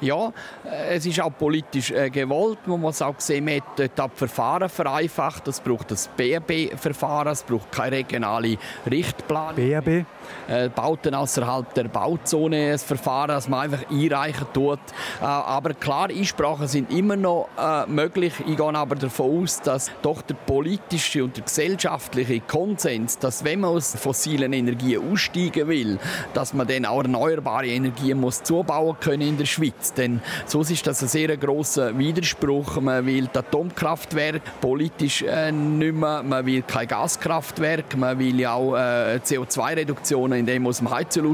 Ja, 0.00 0.32
äh, 0.64 0.96
es 0.96 1.06
ist 1.06 1.20
auch 1.20 1.30
politisch 1.30 1.90
äh, 1.90 2.10
gewollt. 2.10 2.66
Man 2.66 2.80
muss 2.80 3.02
auch 3.02 3.18
sehen, 3.18 3.44
man 3.44 3.56
hat 3.56 3.64
dort 3.76 3.92
das 3.96 4.10
Verfahren 4.14 4.68
vereinfacht. 4.68 5.48
Es 5.48 5.60
braucht 5.60 5.90
das 5.90 6.08
BRB-Verfahren, 6.08 7.32
es 7.32 7.42
braucht 7.42 7.72
keine 7.72 7.96
regionale 7.96 8.56
Richtplanung. 8.90 9.56
BRB? 9.56 10.04
Äh, 10.48 10.68
Bauten 10.68 11.14
außerhalb 11.14 11.72
der 11.74 11.84
Bauzone, 11.84 12.72
das 12.72 12.82
Verfahren, 12.82 13.28
das 13.28 13.48
man 13.48 13.60
einfach 13.60 13.90
einreichen 13.90 14.46
tut. 14.52 14.78
Äh, 15.20 15.24
aber 15.24 15.74
klar, 15.74 16.08
Einsprachen 16.10 16.68
sind 16.68 16.90
immer 16.92 17.16
noch 17.16 17.48
äh, 17.58 17.86
möglich. 17.90 18.34
Ich 18.46 18.56
gehe 18.56 18.74
aber 18.74 18.94
davon 18.96 19.42
aus, 19.42 19.60
dass 19.60 19.90
doch 20.02 20.22
der 20.22 20.34
politische 20.34 21.24
und 21.24 21.36
der 21.36 21.44
gesellschaftliche 21.44 22.40
Konsens, 22.40 23.18
dass 23.18 23.44
wenn 23.44 23.60
man 23.60 23.70
aus 23.70 23.94
fossilen 23.96 24.52
Energien 24.52 25.10
aussteigen 25.10 25.68
will, 25.68 25.98
dass 26.34 26.52
man 26.52 26.66
dann 26.66 26.84
auch 26.84 27.02
erneuerbare 27.02 27.66
Energien 27.66 28.20
muss 28.20 28.42
zubauen 28.42 28.96
können 29.00 29.22
in 29.22 29.38
der 29.38 29.46
Schweiz. 29.46 29.92
Denn 29.94 30.20
sonst 30.46 30.70
ist 30.70 30.86
das 30.86 31.02
ein 31.02 31.08
sehr 31.08 31.36
großer 31.36 31.96
Widerspruch. 31.98 32.80
Man 32.80 33.06
will 33.06 33.28
das 33.32 33.44
Atomkraftwerk 33.44 34.42
politisch 34.60 35.22
nicht 35.22 35.94
mehr, 35.94 36.22
man 36.22 36.46
will 36.46 36.62
kein 36.62 36.88
Gaskraftwerk, 36.88 37.96
man 37.96 38.18
will 38.18 38.40
ja 38.40 38.54
auch 38.54 38.74
äh, 38.74 39.20
CO2-Reduktion 39.24 40.13
Situationen, 40.14 40.40
in 40.40 40.46
denen 40.46 40.66
aus 40.66 40.78
dem 40.78 40.90
Heizen 40.90 41.24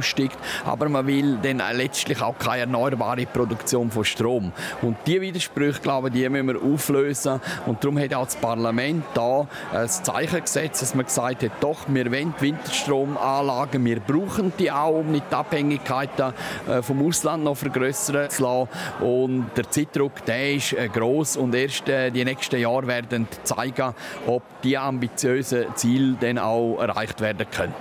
aber 0.65 0.89
man 0.89 1.07
will 1.07 1.39
dann 1.43 1.63
letztlich 1.73 2.21
auch 2.23 2.39
keine 2.39 2.61
erneuerbare 2.61 3.27
Produktion 3.27 3.91
von 3.91 4.05
Strom. 4.05 4.53
Und 4.83 4.97
diese 5.07 5.21
Widersprüche, 5.21 5.81
glaube 5.81 6.09
ich, 6.09 6.15
die 6.15 6.29
müssen 6.29 6.49
wir 6.49 6.63
auflösen 6.63 7.41
und 7.67 7.83
darum 7.83 7.99
hat 7.99 8.15
auch 8.15 8.25
das 8.25 8.37
Parlament 8.37 9.05
da 9.15 9.47
ein 9.73 9.89
Zeichen 9.89 10.41
gesetzt, 10.41 10.83
dass 10.83 10.95
man 10.95 11.07
gesagt 11.07 11.43
hat, 11.43 11.53
doch, 11.61 11.79
wir 11.89 12.11
wollen 12.11 12.35
Winterstromanlagen, 12.39 13.85
wir 13.85 14.01
brauchen 14.01 14.53
die 14.59 14.71
auch, 14.71 15.01
um 15.01 15.13
nicht 15.13 15.27
die 15.31 15.35
Abhängigkeiten 15.35 16.33
äh, 16.69 16.83
vom 16.83 17.07
Ausland 17.07 17.45
noch 17.45 17.57
vergrößern 17.57 18.31
zu 18.31 18.43
lassen. 18.43 18.69
Und 19.01 19.47
der 19.57 19.71
Zeitdruck, 19.71 20.25
der 20.25 20.55
ist 20.55 20.73
äh, 20.73 20.89
groß 20.89 21.37
und 21.37 21.55
erst 21.55 21.89
äh, 21.89 22.11
die 22.11 22.25
nächsten 22.25 22.61
Jahre 22.61 22.87
werden 22.87 23.27
zeigen, 23.43 23.95
ob 24.27 24.43
die 24.63 24.79
ambitiösen 24.79 25.67
Ziele 25.75 26.17
dann 26.21 26.39
auch 26.39 26.79
erreicht 26.81 27.21
werden 27.21 27.47
können. 27.51 27.75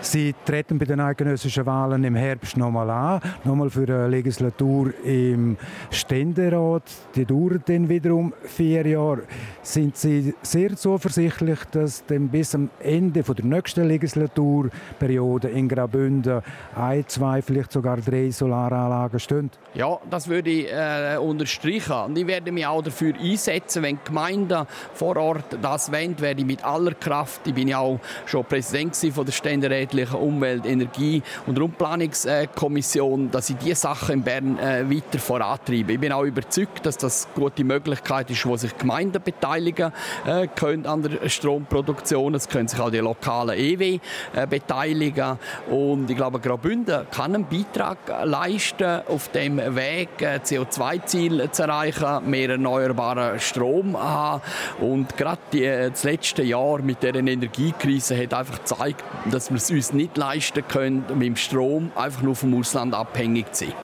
Sie 0.00 0.34
treten 0.44 0.78
bei 0.78 0.84
den 0.84 1.00
eidgenössischen 1.00 1.66
Wahlen 1.66 2.04
im 2.04 2.14
Herbst 2.14 2.56
nochmal 2.56 2.88
an, 2.88 3.20
nochmal 3.44 3.68
für 3.68 3.82
eine 3.82 4.08
Legislatur 4.08 4.92
im 5.04 5.56
Ständerat. 5.90 6.84
Die 7.14 7.24
dauert 7.24 7.68
dann 7.68 7.88
wiederum 7.88 8.32
vier 8.44 8.86
Jahre. 8.86 9.22
Sind 9.62 9.96
Sie 9.96 10.34
sehr 10.42 10.76
zuversichtlich, 10.76 11.58
dass 11.72 12.04
dann 12.06 12.28
bis 12.28 12.54
am 12.54 12.70
Ende 12.80 13.22
der 13.22 13.44
nächsten 13.44 13.88
Legislaturperiode 13.88 15.48
in 15.48 15.68
Graubünden 15.68 16.42
ein, 16.76 17.04
zwei, 17.08 17.42
vielleicht 17.42 17.72
sogar 17.72 17.96
drei 17.98 18.30
Solaranlagen 18.30 19.18
stehen? 19.18 19.50
Ja, 19.74 19.98
das 20.08 20.28
würde 20.28 20.50
ich 20.50 20.72
äh, 20.72 21.16
unterstreichen. 21.18 21.92
Und 22.06 22.18
ich 22.18 22.26
werde 22.26 22.52
mich 22.52 22.66
auch 22.66 22.82
dafür 22.82 23.14
einsetzen, 23.20 23.82
wenn 23.82 23.96
die 23.96 24.04
Gemeinden 24.04 24.66
vor 24.94 25.16
Ort 25.16 25.58
das 25.60 25.92
wollen, 25.92 26.18
werde 26.20 26.40
ich 26.40 26.46
mit 26.46 26.64
aller 26.64 26.94
Kraft, 26.94 27.46
ich 27.46 27.54
bin 27.54 27.68
ja 27.68 27.78
auch 27.78 27.98
schon 28.26 28.44
Präsident 28.44 28.96
von 28.96 29.26
der 29.26 29.32
Ständerat, 29.32 29.87
einheitlichen 29.88 30.16
Umwelt-, 30.16 30.66
Energie- 30.66 31.22
und 31.46 31.58
Raumplanungskommission, 31.60 33.30
dass 33.30 33.50
ich 33.50 33.56
diese 33.56 33.76
Sachen 33.76 34.16
in 34.16 34.22
Bern 34.22 34.58
äh, 34.58 34.84
weiter 34.88 35.18
vorantreibe. 35.18 35.94
Ich 35.94 36.00
bin 36.00 36.12
auch 36.12 36.24
überzeugt, 36.24 36.84
dass 36.84 36.96
das 36.96 37.26
eine 37.26 37.44
gute 37.44 37.64
Möglichkeit 37.64 38.30
ist, 38.30 38.44
wo 38.46 38.56
sich 38.56 38.76
Gemeinden 38.76 39.22
beteiligen 39.22 39.92
äh, 40.26 40.46
können 40.48 40.86
an 40.86 41.02
der 41.02 41.28
Stromproduktion. 41.28 42.34
Es 42.34 42.48
können 42.48 42.68
sich 42.68 42.78
auch 42.80 42.90
die 42.90 42.98
lokalen 42.98 43.58
EW 43.58 43.98
äh, 44.34 44.46
beteiligen. 44.46 45.38
Und 45.70 46.10
ich 46.10 46.16
glaube, 46.16 46.40
Graubünden 46.40 47.06
kann 47.10 47.34
einen 47.34 47.46
Beitrag 47.46 47.98
leisten, 48.24 49.02
auf 49.08 49.28
dem 49.30 49.58
Weg 49.58 50.20
äh, 50.20 50.40
CO2-Ziel 50.44 51.50
zu 51.50 51.62
erreichen, 51.62 52.28
mehr 52.28 52.50
erneuerbaren 52.50 53.40
Strom 53.40 53.96
haben. 53.96 54.42
Und 54.80 55.16
gerade 55.16 55.40
die, 55.52 55.64
das 55.90 56.04
letzte 56.04 56.42
Jahr 56.42 56.80
mit 56.82 57.02
der 57.02 57.14
Energiekrise 57.14 58.20
hat 58.20 58.34
einfach 58.34 58.58
gezeigt, 58.58 59.04
dass 59.30 59.50
wir 59.50 59.56
es 59.56 59.70
uns 59.78 59.92
nicht 59.92 60.16
leisten 60.16 60.66
können, 60.66 61.04
mit 61.14 61.22
dem 61.28 61.36
Strom 61.36 61.92
einfach 61.94 62.22
nur 62.22 62.34
vom 62.34 62.52
Ausland 62.58 62.94
abhängig 62.94 63.54
zu 63.54 63.66
sein. 63.66 63.74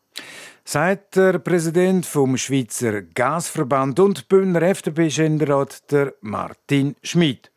sagt 0.65 1.15
der 1.15 1.39
Präsident 1.39 2.05
vom 2.05 2.37
Schweizer 2.37 3.03
Gasverband 3.03 4.01
und 4.01 4.29
Bündner 4.29 4.63
FDP-Ständerat, 4.63 5.91
der 5.93 6.15
Martin 6.21 6.97
Schmid. 7.03 7.53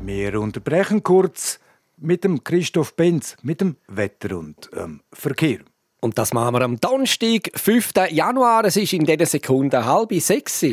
Wir 0.00 0.40
unterbrechen 0.40 1.04
kurz 1.04 1.60
mit 1.98 2.24
dem 2.24 2.42
Christoph 2.42 2.96
Benz, 2.96 3.36
mit 3.42 3.60
dem 3.60 3.76
Wetter 3.86 4.36
und 4.36 4.70
ähm, 4.76 5.02
Verkehr. 5.12 5.60
Und 6.00 6.18
das 6.18 6.32
machen 6.32 6.54
wir 6.54 6.62
am 6.62 6.80
Donnerstag, 6.80 7.50
5. 7.54 7.92
Januar. 8.10 8.64
Es 8.64 8.76
ist 8.76 8.92
in 8.92 9.04
dieser 9.04 9.26
Sekunde 9.26 9.84
halb 9.84 10.12
sechs. 10.14 10.64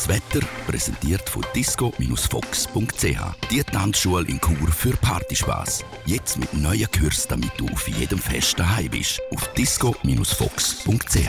Das 0.00 0.08
Wetter 0.08 0.46
präsentiert 0.66 1.28
von 1.28 1.44
disco-fox.ch. 1.54 3.04
Die 3.50 3.62
Tanzschule 3.62 4.26
in 4.28 4.40
Chur 4.40 4.68
für 4.68 4.96
Partyspaß. 4.96 5.84
Jetzt 6.06 6.38
mit 6.38 6.54
neuen 6.54 6.90
Kürzen, 6.90 7.26
damit 7.28 7.50
du 7.58 7.68
auf 7.68 7.86
jedem 7.86 8.18
Fest 8.18 8.58
daheim 8.58 8.88
bist. 8.88 9.20
Auf 9.30 9.46
disco-fox.ch. 9.52 11.28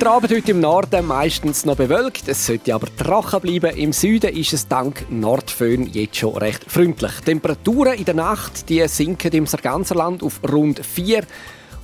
Der 0.00 0.10
Abend 0.10 0.30
heute 0.30 0.50
im 0.52 0.60
Norden 0.60 1.06
meistens 1.06 1.66
noch 1.66 1.76
bewölkt, 1.76 2.26
es 2.26 2.46
sollte 2.46 2.74
aber 2.74 2.86
trocken 2.96 3.40
bleiben. 3.40 3.76
Im 3.76 3.92
Süden 3.92 4.34
ist 4.34 4.54
es 4.54 4.66
dank 4.66 5.04
Nordföhn 5.10 5.86
jetzt 5.92 6.16
schon 6.16 6.38
recht 6.38 6.64
freundlich. 6.70 7.12
Die 7.20 7.24
Temperaturen 7.24 7.98
in 7.98 8.04
der 8.06 8.14
Nacht 8.14 8.70
die 8.70 8.86
sinken 8.88 9.32
im 9.32 9.44
ganzen 9.44 9.98
Land 9.98 10.22
auf 10.22 10.40
rund 10.50 10.84
4 10.84 11.22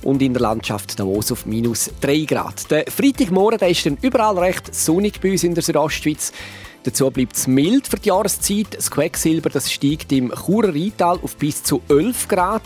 und 0.03 0.21
in 0.21 0.33
der 0.33 0.41
Landschaft 0.41 0.99
Davos 0.99 1.31
auf 1.31 1.45
minus 1.45 1.89
3 2.01 2.25
Grad. 2.25 2.69
Der 2.69 2.85
Freitagmorgen 2.87 3.59
der 3.59 3.69
ist 3.69 3.85
dann 3.85 3.97
überall 4.01 4.37
recht 4.37 4.73
sonnig 4.73 5.19
bei 5.21 5.31
uns 5.31 5.43
in 5.43 5.53
der 5.53 5.63
Südostschweiz. 5.63 6.31
Dazu 6.83 7.09
bleibt 7.09 7.35
es 7.35 7.47
mild 7.47 7.87
für 7.87 7.97
die 7.97 8.09
Jahreszeit. 8.09 8.75
Das 8.75 8.91
Quecksilber 8.91 9.49
das 9.49 9.71
steigt 9.71 10.11
im 10.11 10.31
Churer 10.31 10.73
Rheintal 10.73 11.19
auf 11.21 11.35
bis 11.37 11.63
zu 11.63 11.81
11 11.89 12.27
Grad. 12.27 12.63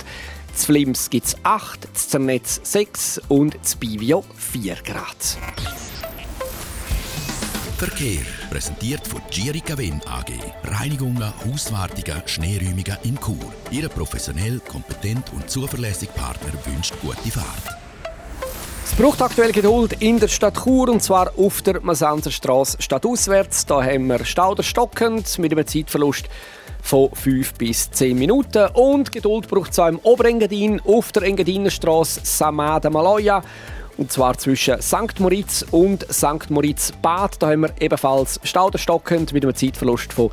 Z 0.56 0.66
Flims 0.66 1.10
gibt 1.10 1.28
es 1.28 1.36
8, 1.44 1.88
z 1.94 2.10
Zernetz 2.10 2.60
6 2.64 3.22
und 3.28 3.58
z 3.62 3.80
Bivio 3.80 4.24
4 4.36 4.76
Grad. 4.84 5.77
Verkehr 7.78 8.24
präsentiert 8.50 9.06
von 9.06 9.22
Gierica 9.30 9.78
Wen 9.78 10.02
AG. 10.08 10.34
Reinigungen, 10.64 11.32
Hauswartungen, 11.46 12.24
Schneeräumungen 12.26 12.98
in 13.04 13.20
Chur. 13.20 13.54
Ihre 13.70 13.88
professionell, 13.88 14.60
kompetent 14.68 15.32
und 15.32 15.48
zuverlässige 15.48 16.12
Partner 16.14 16.54
wünscht 16.66 16.96
gute 17.04 17.30
Fahrt. 17.30 17.78
Es 18.84 18.96
braucht 18.96 19.22
aktuell 19.22 19.52
Geduld 19.52 19.94
in 20.02 20.20
der 20.20 20.28
Stadt 20.28 20.58
Chur 20.64 20.90
und 20.90 21.04
zwar 21.04 21.32
auf 21.38 21.62
der 21.62 21.80
Masanzerstraße 21.80 22.82
stadtauswärts. 22.82 23.68
Da 23.68 23.84
haben 23.84 24.08
wir 24.08 24.26
Stauder 24.26 24.64
stockend 24.64 25.38
mit 25.38 25.52
einem 25.52 25.68
Zeitverlust 25.68 26.28
von 26.82 27.12
5 27.14 27.54
bis 27.54 27.92
10 27.92 28.18
Minuten. 28.18 28.70
Und 28.74 29.12
Geduld 29.12 29.48
braucht 29.48 29.72
es 29.72 29.78
auch 29.78 29.88
im 29.88 30.00
Oberengadin 30.00 30.82
auf 30.84 31.12
der 31.12 31.24
Engadinenstraße 31.24 32.22
Samada 32.24 32.90
Maloja. 32.90 33.44
Und 33.98 34.12
zwar 34.12 34.38
zwischen 34.38 34.82
St. 34.82 35.20
Moritz 35.20 35.66
und 35.72 36.06
St. 36.12 36.50
Moritz 36.50 36.94
Bad. 37.02 37.42
Da 37.42 37.50
haben 37.50 37.62
wir 37.62 37.74
ebenfalls 37.80 38.40
Stauder 38.44 38.78
stockend 38.78 39.34
mit 39.34 39.44
einem 39.44 39.56
Zeitverlust 39.56 40.14
von 40.14 40.30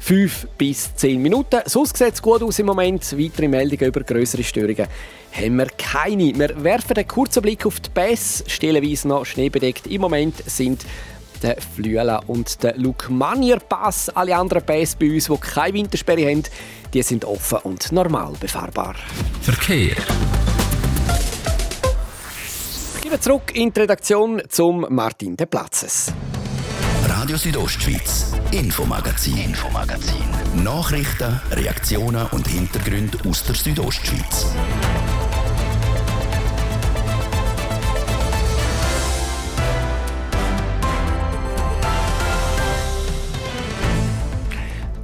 5 0.00 0.48
bis 0.58 0.94
10 0.96 1.22
Minuten. 1.22 1.60
Sonst 1.64 1.96
sieht 1.96 2.12
es 2.12 2.20
gut 2.20 2.42
aus 2.42 2.58
im 2.58 2.66
Moment. 2.66 3.16
Weitere 3.18 3.48
Meldungen 3.48 3.86
über 3.86 4.02
größere 4.02 4.42
Störungen 4.42 4.86
haben 5.32 5.56
wir 5.56 5.66
keine. 5.78 6.34
Wir 6.36 6.62
werfen 6.62 6.96
einen 6.96 7.08
kurzen 7.08 7.42
Blick 7.42 7.64
auf 7.64 7.80
die 7.80 7.90
Pässe, 7.90 8.44
stellenweise 8.46 9.08
noch 9.08 9.24
schneebedeckt. 9.24 9.86
Im 9.86 10.02
Moment 10.02 10.42
sind 10.46 10.84
der 11.42 11.56
Flüela 11.60 12.20
und 12.26 12.62
der 12.62 12.76
Lukmanier 12.76 13.60
Pass. 13.60 14.08
Alle 14.10 14.36
anderen 14.36 14.64
Pässe 14.64 14.96
bei 14.98 15.10
uns, 15.10 15.26
die 15.26 15.36
keine 15.38 15.74
Wintersperre 15.74 16.30
haben, 16.30 16.42
die 16.92 17.02
sind 17.02 17.24
offen 17.24 17.58
und 17.62 17.92
normal 17.92 18.34
befahrbar. 18.40 18.94
Verkehr. 19.40 19.96
Ich 23.04 23.10
gebe 23.10 23.20
zurück 23.20 23.54
in 23.54 23.70
die 23.70 23.80
Redaktion 23.80 24.40
zum 24.48 24.86
Martin 24.88 25.36
de 25.36 25.44
Platzes. 25.44 26.10
Radio 27.06 27.36
Südostschweiz, 27.36 28.32
Infomagazin, 28.50 29.36
Infomagazin. 29.36 30.24
Nachrichten, 30.64 31.38
Reaktionen 31.50 32.26
und 32.28 32.48
Hintergründe 32.48 33.18
aus 33.28 33.44
der 33.44 33.56
Südostschweiz. 33.56 34.46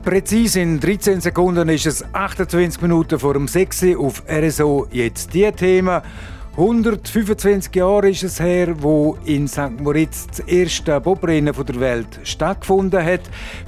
Präzise 0.03 0.61
in 0.61 0.81
13 0.81 1.21
Sekunden 1.21 1.69
ist 1.69 1.85
es 1.85 2.03
28 2.15 2.81
Minuten 2.81 3.19
vor 3.19 3.35
dem 3.35 3.47
6 3.47 3.83
Uhr 3.83 4.07
auf 4.07 4.23
RSO. 4.27 4.87
Jetzt 4.91 5.35
die 5.35 5.53
Themen. 5.53 6.01
125 6.57 7.77
Jahre 7.77 8.11
ist 8.11 8.25
es 8.25 8.41
her, 8.41 8.75
wo 8.83 9.17
in 9.25 9.47
St. 9.47 9.81
Moritz 9.81 10.27
das 10.27 10.41
erste 10.41 11.01
Bobrennen 11.01 11.55
der 11.55 11.81
Welt 11.81 12.21
stattgefunden 12.25 13.05
hat. 13.05 13.21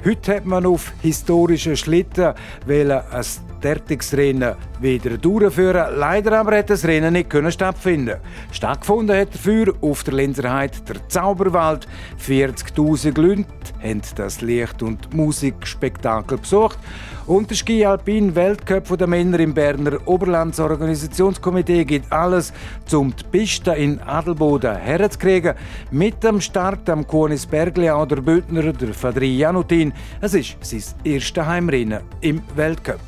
Heute 0.05 0.35
hat 0.35 0.45
man 0.45 0.65
auf 0.65 0.91
historischen 1.01 1.77
Schlitten 1.77 2.33
ein 2.67 3.25
Dertungsrennen 3.63 4.55
wieder 4.81 5.17
durchführen. 5.17 5.95
Leider 5.97 6.37
aber 6.37 6.57
hat 6.57 6.69
das 6.69 6.83
Rennen 6.83 7.13
nicht 7.13 7.29
können 7.29 7.53
stattfinden. 7.53 8.17
Stattgefunden 8.51 9.17
hat 9.17 9.33
dafür 9.33 9.73
auf 9.79 10.03
der 10.03 10.15
Linserheit 10.15 10.87
der 10.89 11.07
Zauberwald. 11.07 11.87
40.000 12.27 13.19
Leute 13.19 13.45
haben 13.81 14.01
das 14.17 14.41
Licht- 14.41 14.83
und 14.83 15.13
Musikspektakel 15.13 16.37
besucht. 16.37 16.77
Und 17.25 17.49
der 17.49 17.55
Ski 17.55 17.85
Alpin 17.85 18.35
Weltcup 18.35 18.97
der 18.97 19.07
Männer 19.07 19.39
im 19.39 19.53
Berner 19.53 19.97
Oberlandsorganisationskomitee 20.05 21.85
gibt 21.85 22.11
alles, 22.11 22.51
um 22.91 23.15
die 23.15 23.23
Piste 23.23 23.71
in 23.71 24.01
Adelboden 24.01 24.75
herzukriegen. 24.75 25.55
Mit 25.89 26.21
dem 26.21 26.41
Start 26.41 26.89
am 26.89 27.07
Kuonis 27.07 27.45
Bergleau 27.45 28.05
der 28.05 28.17
Bündner, 28.17 28.73
der 28.73 28.93
Fadri 28.93 29.37
Janutin. 29.37 29.93
Es 30.19 30.33
ist 30.33 30.57
sein 30.61 30.83
erstes 31.05 31.45
Heimrennen 31.45 32.01
im 32.19 32.41
Weltcup. 32.55 32.99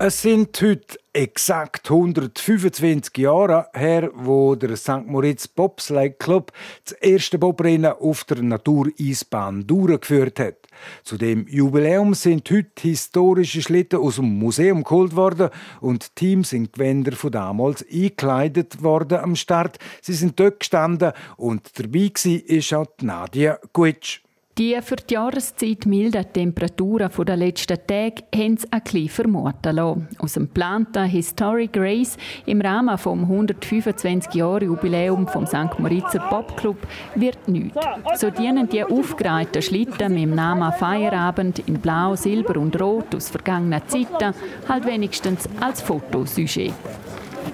Es 0.00 0.22
sind 0.22 0.62
heute 0.62 0.96
exakt 1.12 1.90
125 1.90 3.18
Jahre 3.18 3.66
her, 3.74 4.12
wo 4.14 4.54
der 4.54 4.76
St. 4.76 5.04
Moritz 5.06 5.48
Bobsleigh 5.48 6.14
Club 6.16 6.52
das 6.84 6.92
erste 6.92 7.36
Bobrennen 7.36 7.90
auf 7.90 8.22
der 8.22 8.40
Natureisbahn 8.40 9.66
durchgeführt 9.66 10.38
hat. 10.38 10.54
Zu 11.02 11.18
dem 11.18 11.48
Jubiläum 11.48 12.14
sind 12.14 12.48
heute 12.48 12.70
historische 12.80 13.60
Schlitten 13.60 13.98
aus 13.98 14.16
dem 14.16 14.38
Museum 14.38 14.84
geholt 14.84 15.16
worden 15.16 15.50
und 15.80 16.14
Teams 16.14 16.52
in 16.52 16.70
Gewänder 16.70 17.16
von 17.16 17.32
damals 17.32 17.84
eingekleidet 17.92 18.84
worden 18.84 19.18
am 19.18 19.34
Start. 19.34 19.80
Sie 20.00 20.14
sind 20.14 20.38
dort 20.38 20.60
gestanden 20.60 21.10
und 21.36 21.76
dabei 21.76 22.12
war 22.14 22.82
auch 22.82 22.86
Nadia 23.00 23.58
Guitsch. 23.72 24.20
Die 24.58 24.76
für 24.82 24.96
die 24.96 25.14
Jahreszeit 25.14 25.86
milden 25.86 26.26
Temperaturen 26.32 27.10
der 27.24 27.36
letzten 27.36 27.78
Tage 27.86 28.24
haben 28.34 28.54
es 28.54 28.66
ein 28.72 28.82
bisschen 28.82 29.08
vermuten 29.08 29.76
lassen. 29.76 30.08
Aus 30.18 30.32
dem 30.32 30.46
geplanten 30.46 31.04
Historic 31.04 31.76
Race 31.76 32.16
im 32.44 32.60
Rahmen 32.60 32.96
des 32.96 33.06
125-Jahre-Jubiläum 33.06 35.28
vom 35.28 35.46
St. 35.46 35.78
Moritzer 35.78 36.18
Popclub 36.28 36.78
wird 37.14 37.46
nichts. 37.46 37.78
So 38.16 38.30
dienen 38.30 38.68
die 38.68 38.82
aufgereihten 38.82 39.62
Schlitten 39.62 40.14
mit 40.14 40.24
dem 40.24 40.34
Namen 40.34 40.72
Feierabend 40.72 41.60
in 41.60 41.78
Blau, 41.78 42.16
Silber 42.16 42.58
und 42.58 42.80
Rot 42.80 43.14
aus 43.14 43.28
vergangenen 43.28 43.82
Zeiten 43.86 44.34
halt 44.68 44.86
wenigstens 44.86 45.48
als 45.60 45.82
Fotosujet. 45.82 46.74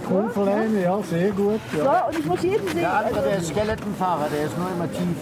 Kurvenlänge, 0.06 0.82
ja, 0.82 1.02
sehr 1.02 1.30
gut. 1.30 1.60
Ja. 1.76 1.84
So, 1.84 1.90
und 2.08 2.18
ich 2.18 2.26
muss 2.26 2.42
jeden 2.42 2.68
sehen. 2.68 2.80
Der 2.80 2.98
andere, 2.98 3.22
der 3.22 3.38
ist 3.38 3.48
Skeletonfahrer, 3.48 4.28
der 4.28 4.44
ist 4.44 4.58
nur 4.58 4.70
immer 4.70 4.90
tief. 4.90 5.16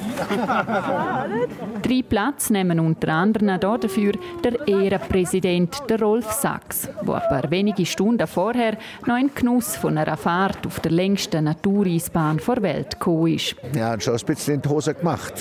Drei 1.92 2.02
Platz 2.02 2.48
nehmen 2.48 2.80
unter 2.80 3.08
anderem 3.08 3.60
dafür 3.60 4.12
der 4.42 4.66
Ehrenpräsident 4.66 5.82
der 5.90 6.00
Rolf 6.00 6.32
Sachs, 6.32 6.88
der 7.06 7.14
ein 7.14 7.28
paar 7.28 7.50
wenige 7.50 7.84
Stunden 7.84 8.26
vorher 8.26 8.78
noch 9.04 9.18
in 9.18 9.30
Genuss 9.34 9.76
von 9.76 9.98
einer 9.98 10.16
Fahrt 10.16 10.66
auf 10.66 10.80
der 10.80 10.90
längsten 10.90 11.44
Natureisbahn 11.44 12.40
der 12.46 12.62
Welt 12.62 12.92
gekommen 12.92 13.34
ist. 13.34 13.56
Ja, 13.76 14.00
schon 14.00 14.14
ein 14.14 14.24
bisschen 14.24 14.54
in 14.54 14.62
die 14.62 14.68
Hose 14.70 14.94
gemacht. 14.94 15.34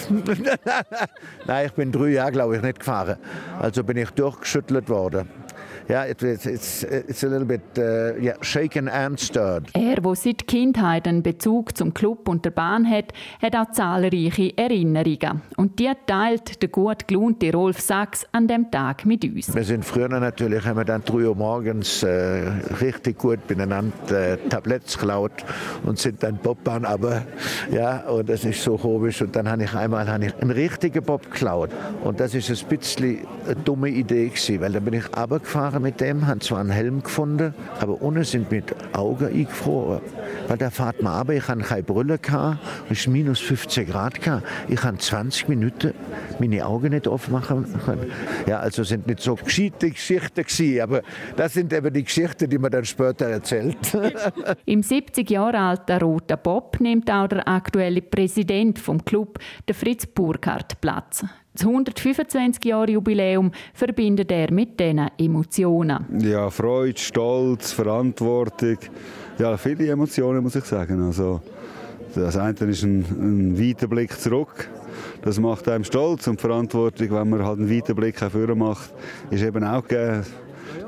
Nein, 1.48 1.68
ich 1.68 1.72
bin 1.72 1.90
drei 1.90 2.10
Jahre, 2.10 2.34
glaube 2.34 2.58
ich, 2.58 2.62
nicht 2.62 2.80
gefahren. 2.80 3.16
Also 3.58 3.86
bin 3.86 3.96
ich 3.96 4.10
durchgeschüttelt 4.10 4.90
worden. 4.90 5.30
Yeah, 5.92 6.06
it, 6.06 6.24
it's, 6.24 6.84
it's 6.84 7.24
a 7.24 7.28
little 7.28 7.46
bit 7.46 7.62
uh, 7.78 8.16
yeah, 8.16 8.36
shaken 8.42 8.88
and 8.88 9.20
stirred. 9.20 9.70
Er, 9.74 9.98
der 9.98 10.16
seit 10.16 10.48
Kindheit 10.48 11.08
einen 11.08 11.22
Bezug 11.22 11.78
zum 11.78 11.94
Club 11.94 12.30
und 12.30 12.46
der 12.46 12.52
Bahn 12.52 12.90
hat, 12.90 13.14
hat 13.42 13.56
auch 13.56 13.72
zahlreiche 13.72 14.58
Erinnerungen. 14.58 15.42
Und 15.58 15.80
die 15.80 15.92
teilt 16.08 16.62
der 16.62 16.70
gut 16.70 17.08
gelohnte 17.08 17.52
Rolf 17.52 17.82
Sachs 17.82 18.26
an 18.32 18.48
dem 18.48 18.72
Tag 18.72 19.06
mit 19.06 19.24
uns. 19.26 19.54
Wir 19.54 19.64
sind 19.64 19.84
früher 19.84 20.08
natürlich, 20.08 20.64
haben 20.66 20.78
wir 20.78 20.86
dann 20.86 21.04
3 21.04 21.14
Uhr 21.28 21.36
morgens 21.36 22.04
äh, 22.04 22.10
richtig 22.80 23.18
gut 23.18 23.40
miteinander 23.50 23.92
äh, 24.12 24.38
Tabletts 24.50 24.98
geklaut 24.98 25.44
und 25.84 26.00
sind 26.00 26.24
dann 26.24 26.38
Bobbahn, 26.38 26.86
aber 26.86 27.24
ja, 27.72 28.08
und 28.08 28.30
das 28.30 28.46
ist 28.46 28.64
so 28.64 28.78
komisch. 28.78 29.22
Und 29.22 29.36
dann 29.36 29.50
habe 29.50 29.64
ich 29.64 29.74
einmal 29.74 30.08
habe 30.08 30.26
ich 30.26 30.34
einen 30.42 30.52
richtigen 30.52 31.04
Bob 31.04 31.30
geklaut. 31.30 31.70
Und 32.04 32.20
das 32.20 32.34
ist 32.34 32.50
ein 32.50 32.68
bisschen 32.70 33.20
eine 33.46 33.56
dumme 33.56 33.90
Idee 33.90 34.30
gewesen, 34.30 34.62
weil 34.62 34.72
da 34.72 34.80
bin 34.80 34.94
ich 34.94 35.06
runtergefahren 35.18 35.81
mit 35.82 36.00
dem, 36.02 36.28
habe 36.28 36.40
zwar 36.40 36.60
einen 36.60 36.70
Helm 36.70 37.04
gefunden, 37.04 37.54
aber 37.80 38.02
ohne 38.02 38.24
sind 38.24 38.52
mit 38.52 38.74
Augen 38.94 39.28
eingefroren. 39.28 40.02
Weil 40.48 40.58
da 40.58 40.70
fahrt 40.70 41.02
man 41.02 41.14
aber, 41.14 41.34
ich 41.34 41.48
hatte 41.48 41.62
keine 41.62 41.84
Brille, 41.84 42.18
gehabt, 42.18 42.60
es 42.90 43.06
war 43.06 43.14
minus 43.14 43.40
15 43.40 43.88
Grad. 43.88 44.22
Gehabt. 44.22 44.46
Ich 44.68 44.84
habe 44.84 44.98
20 44.98 45.48
Minuten 45.48 45.94
meine 46.40 46.66
Augen 46.66 46.90
nicht 46.90 47.08
aufmachen 47.08 47.66
können. 47.86 48.12
Ja, 48.48 48.60
also 48.60 48.84
sind 48.84 49.08
nicht 49.08 49.22
so 49.22 49.36
gescheite 49.36 49.90
Geschichten 49.92 50.44
gewesen, 50.44 50.82
aber 50.82 51.02
das 51.36 51.54
sind 51.54 51.74
eben 51.74 51.94
die 51.94 52.04
Geschichten, 52.04 52.50
die 52.50 52.58
man 52.58 52.72
dann 52.72 52.86
später 52.86 53.26
erzählt. 53.26 53.78
Im 54.66 54.84
70 54.84 55.30
Jahre 55.30 55.60
alten 55.60 55.98
Roten 55.98 56.38
Bob 56.42 56.80
nimmt 56.80 57.10
auch 57.10 57.28
der 57.28 57.48
aktuelle 57.48 58.02
Präsident 58.02 58.80
vom 58.80 59.04
Club, 59.04 59.40
der 59.68 59.76
Fritz 59.76 60.06
Burkhardt, 60.06 60.80
Platz. 60.82 61.24
Das 61.54 61.66
125-Jahre-Jubiläum 61.66 63.52
verbindet 63.74 64.32
er 64.32 64.52
mit 64.54 64.80
diesen 64.80 65.10
Emotionen. 65.18 66.06
Ja, 66.20 66.50
Freude, 66.50 66.98
Stolz, 66.98 67.74
Verantwortung. 67.74 68.78
Ja, 69.38 69.58
viele 69.58 69.88
Emotionen, 69.88 70.42
muss 70.44 70.56
ich 70.56 70.64
sagen. 70.64 71.04
Also, 71.04 71.42
das 72.16 72.38
eine 72.38 72.54
ist 72.54 72.84
ein, 72.84 73.00
ein 73.02 73.60
weiter 73.60 73.88
Blick 73.88 74.18
zurück. 74.18 74.70
Das 75.24 75.40
macht 75.40 75.68
einem 75.68 75.84
stolz 75.84 76.28
und 76.28 76.40
Verantwortung, 76.40 77.12
wenn 77.12 77.30
man 77.30 77.46
halt 77.46 77.60
einen 77.60 77.70
weiten 77.70 77.96
Blick 77.96 78.20
hervor 78.22 78.56
macht, 78.56 78.94
ist 79.30 79.44
eben 79.44 79.64
auch 79.64 79.86
gegeben. 79.88 80.26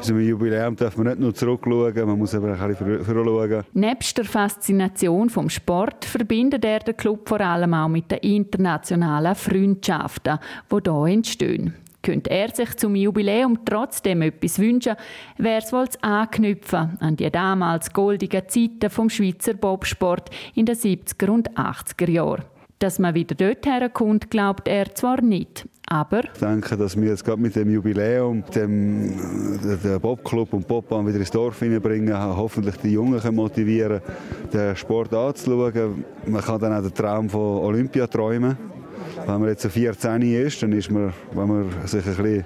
Einem 0.10 0.20
Jubiläum 0.20 0.76
darf 0.76 0.98
man 0.98 1.08
nicht 1.08 1.20
nur 1.20 1.34
zurückschauen, 1.34 2.06
man 2.06 2.18
muss 2.18 2.34
eben 2.34 2.54
auch 2.54 2.60
ein 2.60 2.70
bisschen 2.70 3.06
voranschauen. 3.06 3.64
Nebst 3.74 4.18
der 4.18 4.26
Faszination 4.26 5.30
vom 5.30 5.50
Sport 5.50 6.04
verbindet 6.04 6.66
er 6.66 6.80
den 6.80 6.98
Club 6.98 7.28
vor 7.30 7.40
allem 7.40 7.74
auch 7.74 7.88
mit 7.88 8.12
den 8.12 8.18
internationalen 8.20 9.36
Freundschaften, 9.36 10.40
die 10.72 10.82
hier 10.84 11.06
entstehen. 11.06 11.74
Könnte 12.02 12.32
er 12.32 12.54
sich 12.54 12.76
zum 12.76 12.96
Jubiläum 12.96 13.60
trotzdem 13.64 14.24
etwas 14.24 14.60
wünschen, 14.60 14.96
wäre 15.38 15.62
es 15.62 15.72
wohl 15.72 15.88
Anknüpfen 16.02 16.98
an 17.00 17.16
die 17.16 17.32
damals 17.32 17.94
goldigen 17.94 18.44
Zeiten 18.50 18.90
vom 18.90 19.10
Schweizer 19.10 19.54
Bobsport 19.54 20.30
in 20.54 20.66
den 20.66 20.76
70er 20.76 21.30
und 21.30 21.52
80er 21.52 22.10
Jahren. 22.10 22.44
Dass 22.80 23.00
man 23.00 23.16
wieder 23.16 23.36
dort 23.36 23.66
herkommt, 23.66 24.30
glaubt 24.30 24.68
er 24.68 24.94
zwar 24.94 25.22
nicht. 25.22 25.66
Aber 25.94 26.24
ich 26.24 26.40
denke, 26.40 26.76
dass 26.76 27.00
wir 27.00 27.10
jetzt 27.10 27.24
gerade 27.24 27.40
mit 27.40 27.56
dem 27.56 27.70
Jubiläum 27.70 28.44
den 28.56 29.14
Bobclub 30.02 30.52
und 30.54 30.68
Bobbahn 30.68 31.06
wieder 31.06 31.20
ins 31.20 31.30
Dorf 31.30 31.60
hineinbringen, 31.60 32.18
hoffentlich 32.36 32.78
die 32.78 32.94
Jungen 32.94 33.22
motivieren, 33.36 34.02
den 34.52 34.76
Sport 34.76 35.14
anzuschauen. 35.14 36.04
Man 36.26 36.42
kann 36.42 36.60
dann 36.60 36.74
auch 36.74 36.82
den 36.82 36.96
Traum 36.96 37.30
von 37.30 37.60
Olympia 37.60 38.08
träumen. 38.08 38.58
Wenn 39.28 39.40
man 39.40 39.50
jetzt 39.50 39.62
so 39.62 39.70
14 39.70 40.24
ist, 40.24 40.64
dann 40.64 40.72
ist 40.72 40.90
man, 40.90 41.14
wenn 41.32 41.48
man 41.48 41.70
sich 41.86 42.04
ein 42.08 42.16
bisschen 42.16 42.46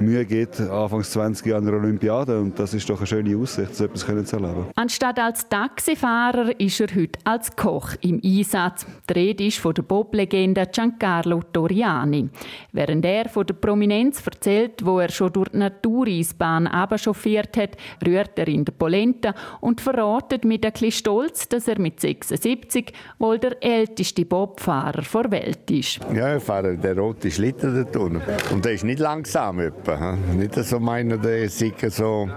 Mühe 0.00 0.24
gibt, 0.24 0.60
Anfangs 0.60 1.10
20 1.12 1.46
Jahre 1.46 1.58
an 1.58 1.66
der 1.66 1.74
Olympiade. 1.74 2.38
Und 2.38 2.58
das 2.58 2.74
ist 2.74 2.88
doch 2.88 2.98
eine 2.98 3.06
schöne 3.06 3.36
Aussicht, 3.36 3.74
so 3.74 3.84
etwas 3.84 4.04
zu 4.04 4.36
erleben. 4.36 4.66
Anstatt 4.74 5.18
als 5.18 5.48
Taxifahrer 5.48 6.58
ist 6.60 6.80
er 6.80 6.88
heute 6.94 7.18
als 7.24 7.54
Koch 7.56 7.90
im 8.00 8.20
Einsatz. 8.22 8.86
Die 9.08 9.12
Rede 9.12 9.46
ist 9.46 9.58
von 9.58 9.74
der 9.74 9.82
Bob-Legende 9.82 10.66
Giancarlo 10.66 11.42
Toriani. 11.52 12.28
Während 12.72 13.04
er 13.04 13.28
von 13.28 13.46
der 13.46 13.54
Prominenz 13.54 14.24
erzählt, 14.26 14.84
wo 14.84 15.00
er 15.00 15.10
schon 15.10 15.32
durch 15.32 15.48
die 15.50 15.58
Natureisbahn 15.58 16.68
chauffiert 16.96 17.56
hat, 17.56 17.76
rührt 18.04 18.38
er 18.38 18.48
in 18.48 18.64
der 18.64 18.72
Polenta 18.72 19.34
und 19.60 19.80
verratet 19.80 20.44
mit 20.44 20.64
ein 20.64 20.72
bisschen 20.72 20.92
Stolz, 20.92 21.48
dass 21.48 21.68
er 21.68 21.78
mit 21.78 22.00
76 22.00 22.92
wohl 23.18 23.38
der 23.38 23.62
älteste 23.62 24.24
Bobfahrer 24.24 25.02
der 25.02 25.30
Welt 25.30 25.70
ist. 25.70 26.00
Ja, 26.14 26.36
ich 26.36 26.42
fahre 26.42 26.76
den 26.76 26.98
roten 26.98 27.30
Schlitten 27.30 27.86
unten. 27.96 28.20
Und 28.52 28.64
der 28.64 28.72
ist 28.72 28.84
nicht 28.84 28.98
langsam 28.98 29.60
etwa. 29.86 30.16
Nicht 30.34 30.54
so 30.54 30.80
meiner, 30.80 31.16
der 31.18 31.48
sicher 31.48 31.90
so, 31.90 32.28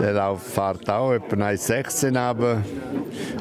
der 0.00 0.12
Lauf 0.12 0.42
fährt 0.42 0.88
auch 0.90 1.12
etwa 1.12 1.36
1,16 1.36 2.16
aber 2.16 2.62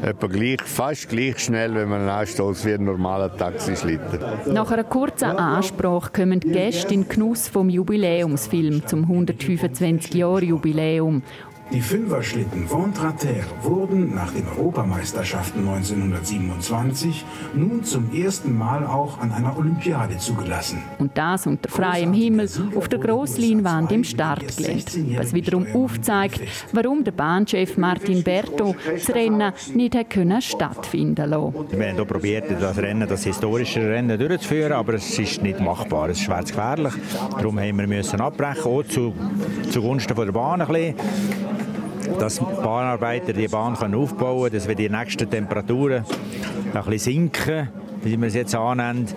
etwa 0.01 0.27
gleich, 0.27 0.61
fast 0.63 1.09
gleich 1.09 1.39
schnell, 1.39 1.73
wenn 1.75 1.89
man 1.89 2.07
anstoßt 2.07 2.65
wie 2.65 2.73
ein 2.73 2.83
normaler 2.83 3.35
Taxischlitten. 3.35 4.19
Nach 4.47 4.71
einer 4.71 4.83
kurzen 4.83 5.25
Ansprache 5.25 6.11
kommen 6.11 6.39
die 6.39 6.49
Gäste 6.49 6.93
in 6.93 7.07
Genuss 7.07 7.47
vom 7.47 7.69
Jubiläumsfilm 7.69 8.85
zum 8.85 9.03
125 9.03 10.13
Jahre 10.13 10.45
Jubiläum 10.45 11.23
die 11.71 11.81
Fünferschlitten 11.81 12.69
Ventrater 12.69 13.43
wurden 13.61 14.15
nach 14.15 14.31
den 14.31 14.47
Europameisterschaften 14.47 15.67
1927 15.67 17.25
nun 17.53 17.83
zum 17.83 18.11
ersten 18.13 18.57
Mal 18.57 18.85
auch 18.85 19.19
an 19.19 19.31
einer 19.31 19.55
Olympiade 19.57 20.17
zugelassen. 20.17 20.81
Und 20.97 21.17
das 21.17 21.45
unter 21.45 21.69
freiem 21.69 22.13
Himmel 22.13 22.49
auf 22.75 22.87
der 22.87 22.99
Grossleinwand 22.99 23.91
im 23.91 24.03
Startgelände, 24.03 25.17
was 25.17 25.33
wiederum 25.33 25.67
aufzeigt, 25.73 26.41
warum 26.71 27.03
der 27.03 27.11
Bahnchef 27.11 27.77
Martin 27.77 28.23
Berto 28.23 28.75
das 28.91 29.13
Rennen 29.13 29.53
nicht 29.75 30.09
können 30.09 30.41
stattfinden 30.41 31.29
lassen. 31.29 31.53
Wir 31.69 31.87
haben 31.87 31.95
hier 31.95 32.05
probiert, 32.05 32.45
das 32.59 32.77
Rennen, 32.77 33.07
das 33.07 33.23
historische 33.23 33.81
Rennen 33.81 34.17
durchzuführen, 34.17 34.73
aber 34.73 34.95
es 34.95 35.19
ist 35.19 35.43
nicht 35.43 35.59
machbar, 35.59 36.09
es 36.09 36.17
ist 36.17 36.23
schwer 36.23 36.43
gefährlich. 36.43 36.93
Darum 37.31 37.59
haben 37.59 37.77
wir 37.77 37.87
müssen 37.87 38.21
abbrechen, 38.21 38.63
auch 38.63 38.83
zu, 38.83 39.13
zugunsten 39.69 40.15
der 40.15 40.31
Bahn 40.31 40.61
ein 40.61 40.67
bisschen 40.67 41.58
dass 42.17 42.39
Bahnarbeiter 42.39 43.33
die 43.33 43.47
Bahn 43.47 43.75
aufbauen 43.93 44.43
können, 44.43 44.53
dass 44.53 44.67
wir 44.67 44.75
die 44.75 44.89
nächsten 44.89 45.29
Temperaturen 45.29 46.05
ein 46.73 46.83
bisschen 46.85 46.99
sinken, 46.99 47.69
wie 48.03 48.19
wir 48.19 48.27
es 48.27 48.35
jetzt 48.35 48.55
annehmen 48.55 49.07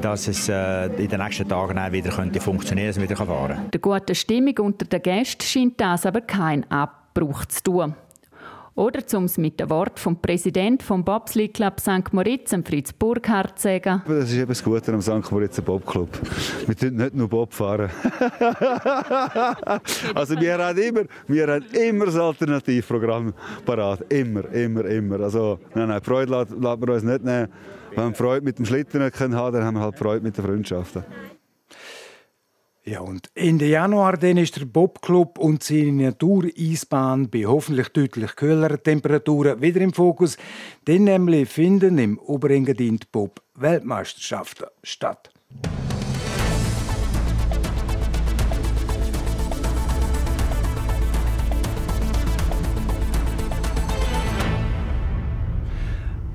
dass 0.00 0.28
es 0.28 0.48
äh, 0.48 0.86
in 0.86 1.08
den 1.08 1.20
nächsten 1.20 1.48
Tagen 1.48 1.76
auch 1.76 1.92
wieder 1.92 2.10
könnte 2.10 2.40
funktionieren 2.40 2.92
könnte, 2.92 3.08
dass 3.08 3.18
man 3.18 3.26
wieder 3.26 3.34
fahren 3.34 3.56
kann. 3.56 3.70
Der 3.72 3.80
guten 3.80 4.14
Stimmung 4.14 4.56
unter 4.58 4.84
den 4.84 5.02
Gästen 5.02 5.42
scheint 5.42 5.80
das 5.80 6.06
aber 6.06 6.20
kein 6.20 6.70
Abbruch 6.70 7.46
zu 7.46 7.62
tun. 7.64 7.94
Oder 8.78 9.00
um 9.14 9.24
es 9.24 9.36
mit 9.38 9.58
dem 9.58 9.70
Wort 9.70 9.98
vom 9.98 10.22
Präsidenten 10.22 10.84
vom 10.84 11.04
Bobsleigh 11.04 11.48
Club 11.52 11.80
St. 11.80 12.12
Moritz, 12.12 12.54
Fritz 12.64 12.92
Burkhardt, 12.92 13.58
zu 13.58 13.64
sagen. 13.64 14.02
Das 14.06 14.30
ist 14.30 14.36
eben 14.36 14.46
das 14.46 14.62
Gute 14.62 14.92
am 14.92 15.02
St. 15.02 15.32
Moritz 15.32 15.60
Bob 15.60 15.84
Club. 15.84 16.08
Wir 16.64 16.76
tun 16.76 16.94
nicht 16.94 17.12
nur 17.12 17.28
Bob 17.28 17.52
fahren. 17.52 17.90
also 20.14 20.40
wir 20.40 20.58
haben 20.58 20.78
immer, 20.78 21.02
wir 21.26 21.48
haben 21.48 21.64
immer 21.72 22.06
das 22.06 22.14
Alternativprogramm 22.14 23.34
parat. 23.66 24.12
Immer, 24.12 24.48
immer, 24.52 24.84
immer. 24.84 25.18
Also 25.22 25.58
nein, 25.74 25.88
nein, 25.88 26.00
Freude 26.00 26.30
lassen 26.30 26.62
wir 26.62 26.94
uns 26.94 27.02
nicht 27.02 27.24
nehmen. 27.24 27.48
Wenn 27.96 28.10
wir 28.10 28.14
Freude 28.14 28.44
mit 28.44 28.58
dem 28.58 28.64
Schlitten 28.64 29.02
haben, 29.02 29.54
dann 29.54 29.64
haben 29.64 29.74
wir 29.74 29.80
halt 29.80 29.98
Freude 29.98 30.22
mit 30.22 30.38
den 30.38 30.44
Freundschaften. 30.44 31.02
Ja, 32.90 33.00
und 33.00 33.30
Ende 33.34 33.66
Januar 33.66 34.16
dann 34.16 34.38
ist 34.38 34.56
der 34.56 34.64
Bobclub 34.64 35.36
und 35.38 35.62
seine 35.62 36.04
Natureisbahn 36.04 37.28
bei 37.28 37.44
hoffentlich 37.44 37.90
deutlich 37.90 38.34
kühleren 38.34 38.82
Temperaturen 38.82 39.60
wieder 39.60 39.82
im 39.82 39.92
Fokus. 39.92 40.38
Denn 40.86 41.04
nämlich 41.04 41.50
finden 41.50 41.98
im 41.98 42.18
Oberengadin 42.18 42.96
die 42.96 43.06
Bob-Weltmeisterschaften 43.12 44.68
statt. 44.82 45.30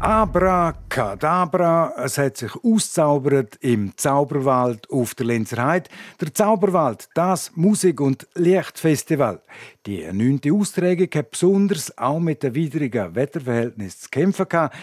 Abracadabra, 0.04 1.94
es 1.96 2.18
hat 2.18 2.36
sich 2.36 2.52
auszaubert 2.62 3.56
im 3.62 3.96
Zauberwald 3.96 4.90
auf 4.92 5.16
der 5.16 5.28
Lenzerheide. 5.28 5.90
Der 6.20 6.34
Zauberwald, 6.34 7.08
das 7.14 7.54
Musik- 7.56 8.02
und 8.02 8.28
Lichtfestival. 8.36 9.42
Die 9.86 10.04
neunte 10.12 10.52
Austragung 10.52 11.08
hat 11.16 11.32
besonders 11.32 11.98
auch 11.98 12.20
mit 12.20 12.44
den 12.44 12.54
widrigen 12.54 13.16
Wetterverhältnissen 13.16 14.02
zu 14.02 14.10
kämpfen 14.10 14.50
gehabt. 14.50 14.76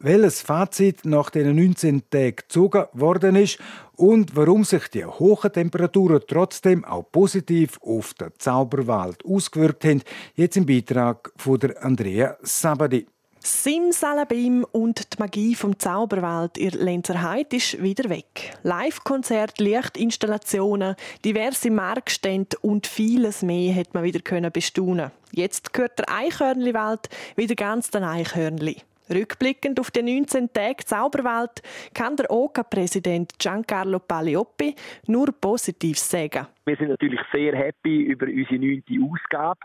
Welches 0.00 0.40
Fazit 0.42 1.04
nach 1.04 1.30
den 1.30 1.54
19 1.54 2.10
Tagen 2.10 2.34
gezogen 2.34 2.86
worden 2.92 3.36
ist 3.36 3.60
und 3.94 4.34
warum 4.34 4.64
sich 4.64 4.88
die 4.88 5.04
hohen 5.04 5.52
Temperaturen 5.52 6.22
trotzdem 6.26 6.84
auch 6.84 7.04
positiv 7.12 7.78
auf 7.82 8.14
den 8.14 8.32
Zauberwald 8.36 9.24
ausgewirkt 9.24 9.84
haben, 9.84 10.02
jetzt 10.34 10.56
im 10.56 10.66
Beitrag 10.66 11.30
von 11.36 11.60
Andrea 11.80 12.36
Sabadi. 12.42 13.06
Simsalabim 13.42 14.66
und 14.70 15.14
die 15.14 15.16
Magie 15.18 15.54
vom 15.54 15.78
Zauberwald 15.78 16.58
in 16.58 16.70
Lenzer 16.70 17.22
Heid 17.22 17.54
ist 17.54 17.82
wieder 17.82 18.10
weg. 18.10 18.52
Live-Konzerte, 18.64 19.64
Lichtinstallationen, 19.64 20.94
diverse 21.24 21.70
Marktstände 21.70 22.58
und 22.60 22.86
vieles 22.86 23.42
mehr 23.42 23.74
hat 23.74 23.94
man 23.94 24.04
wieder 24.04 24.20
bestaunen. 24.50 25.10
Jetzt 25.32 25.72
gehört 25.72 25.98
der 25.98 26.10
Eichhörnli-Welt 26.10 27.08
wieder 27.36 27.54
ganz 27.54 27.90
den 27.90 28.04
Eichhörnli. 28.04 28.76
Rückblickend 29.12 29.80
auf 29.80 29.90
die 29.90 30.02
19 30.02 30.52
Tage 30.52 30.84
Zauberwelt 30.84 31.62
kann 31.94 32.16
der 32.16 32.30
OCA-Präsident 32.30 33.38
Giancarlo 33.38 33.98
Paglioppi 33.98 34.74
nur 35.06 35.32
Positives 35.32 36.08
sagen. 36.08 36.46
Wir 36.66 36.76
sind 36.76 36.88
natürlich 36.88 37.20
sehr 37.32 37.56
happy 37.56 38.02
über 38.02 38.26
unsere 38.26 38.58
neunte 38.58 38.94
Ausgabe. 39.02 39.60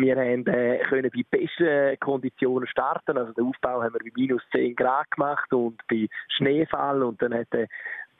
Wir 0.00 0.14
haben, 0.14 0.46
äh, 0.46 0.78
können 0.88 1.10
bei 1.12 1.24
besten 1.28 1.98
Konditionen 1.98 2.68
starten. 2.68 3.18
Also 3.18 3.32
den 3.32 3.46
Aufbau 3.46 3.82
haben 3.82 3.94
wir 3.94 4.00
bei 4.00 4.12
minus 4.14 4.42
10 4.52 4.76
Grad 4.76 5.10
gemacht 5.10 5.52
und 5.52 5.80
bei 5.88 6.06
Schneefall. 6.28 7.02
Und 7.02 7.20
dann 7.20 7.34
hat 7.34 7.48
der 7.52 7.66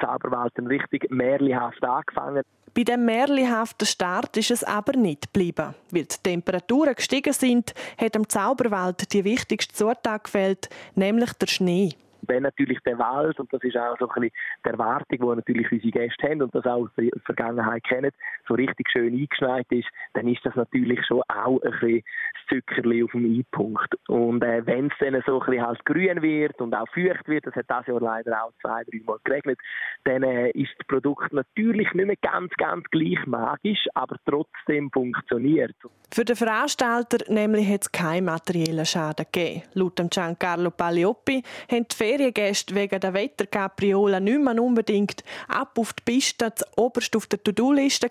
Zauberwald 0.01 0.53
dann 0.57 0.67
richtig 0.67 1.09
märlihaft 1.11 1.85
angefangen. 1.85 2.43
Bei 2.75 2.83
dem 2.83 3.05
märlichhaften 3.05 3.87
Start 3.87 4.37
ist 4.37 4.51
es 4.51 4.64
aber 4.64 4.97
nicht 4.97 5.33
geblieben. 5.33 5.75
Weil 5.93 6.05
die 6.05 6.23
Temperaturen 6.23 6.95
gestiegen 6.95 7.33
sind, 7.33 7.75
hat 7.97 8.17
dem 8.17 8.29
Zauberwald 8.29 9.12
die 9.12 9.25
wichtigste 9.25 9.73
Zutat 9.73 10.25
gefällt, 10.25 10.69
nämlich 10.97 11.33
der 11.35 11.47
Schnee 11.47 11.91
wenn 12.29 12.43
natürlich 12.43 12.79
der 12.87 12.99
Wald, 12.99 13.38
und 13.41 13.53
das 13.53 13.62
ist 13.62 13.77
auch 13.77 13.99
so 13.99 14.09
ein 14.09 14.21
bisschen 14.21 14.37
die 14.64 14.71
Erwartung, 14.71 15.19
die 15.19 15.37
natürlich 15.37 15.73
unsere 15.73 15.91
Gäste 15.91 16.29
haben 16.29 16.43
und 16.43 16.55
das 16.55 16.64
auch 16.67 16.83
aus 16.83 16.91
der 16.97 17.11
Vergangenheit 17.25 17.85
kennen, 17.85 18.11
so 18.47 18.55
richtig 18.55 18.91
schön 18.91 19.14
eingeschneit 19.14 19.67
ist, 19.71 19.88
dann 20.14 20.29
ist 20.29 20.45
das 20.45 20.55
natürlich 20.55 21.05
schon 21.07 21.23
auch 21.29 21.61
ein 21.62 21.71
bisschen 21.71 22.03
das 22.35 22.59
Zuckerli 22.59 23.03
auf 23.03 23.12
dem 23.12 23.27
I-Punkt. 23.27 23.95
Und 24.09 24.43
äh, 24.43 24.64
wenn 24.67 24.87
es 24.87 24.93
dann 25.01 25.23
so 25.27 25.41
ein 25.41 25.47
bisschen 25.47 25.67
halt 25.67 25.85
grün 25.85 26.23
wird 26.23 26.61
und 26.61 26.75
auch 26.75 26.88
feucht 26.93 27.29
wird, 27.29 27.47
das 27.47 27.55
hat 27.55 27.67
das 27.69 27.87
Jahr 27.87 28.01
leider 28.01 28.45
auch 28.45 28.53
zwei, 28.61 28.83
drei 28.85 29.01
Mal 29.05 29.19
geregnet, 29.25 29.59
dann 30.05 30.23
äh, 30.23 30.51
ist 30.51 30.71
das 30.79 30.87
Produkt 30.87 31.33
natürlich 31.33 31.93
nicht 31.95 32.07
mehr 32.07 32.17
ganz, 32.23 32.53
ganz 32.57 32.85
gleich 32.91 33.25
magisch, 33.27 33.87
aber 33.95 34.17
trotzdem 34.25 34.91
funktioniert. 34.91 35.75
Für 36.12 36.25
den 36.25 36.37
Veranstalter 36.37 37.19
nämlich 37.33 37.69
hat 37.71 37.83
es 37.83 37.93
keinen 37.93 38.25
materiellen 38.27 38.87
Schaden 38.87 39.27
gegeben. 39.31 39.62
Laut 39.75 39.97
Giancarlo 40.11 40.71
Paglioppi 40.71 41.43
haben 41.71 41.87
die 41.88 41.97
Feriengäste 42.19 42.75
wegen 42.75 42.99
der 42.99 43.15
Wetterkapriolen 43.15 44.25
nicht 44.25 44.41
mehr 44.41 44.61
unbedingt 44.61 45.23
ab 45.47 45.79
auf 45.79 45.93
die 45.93 46.03
Piste 46.03 46.53
oberst 46.77 47.15
auf 47.15 47.27
der 47.27 47.41
To-Do-Liste 47.43 48.11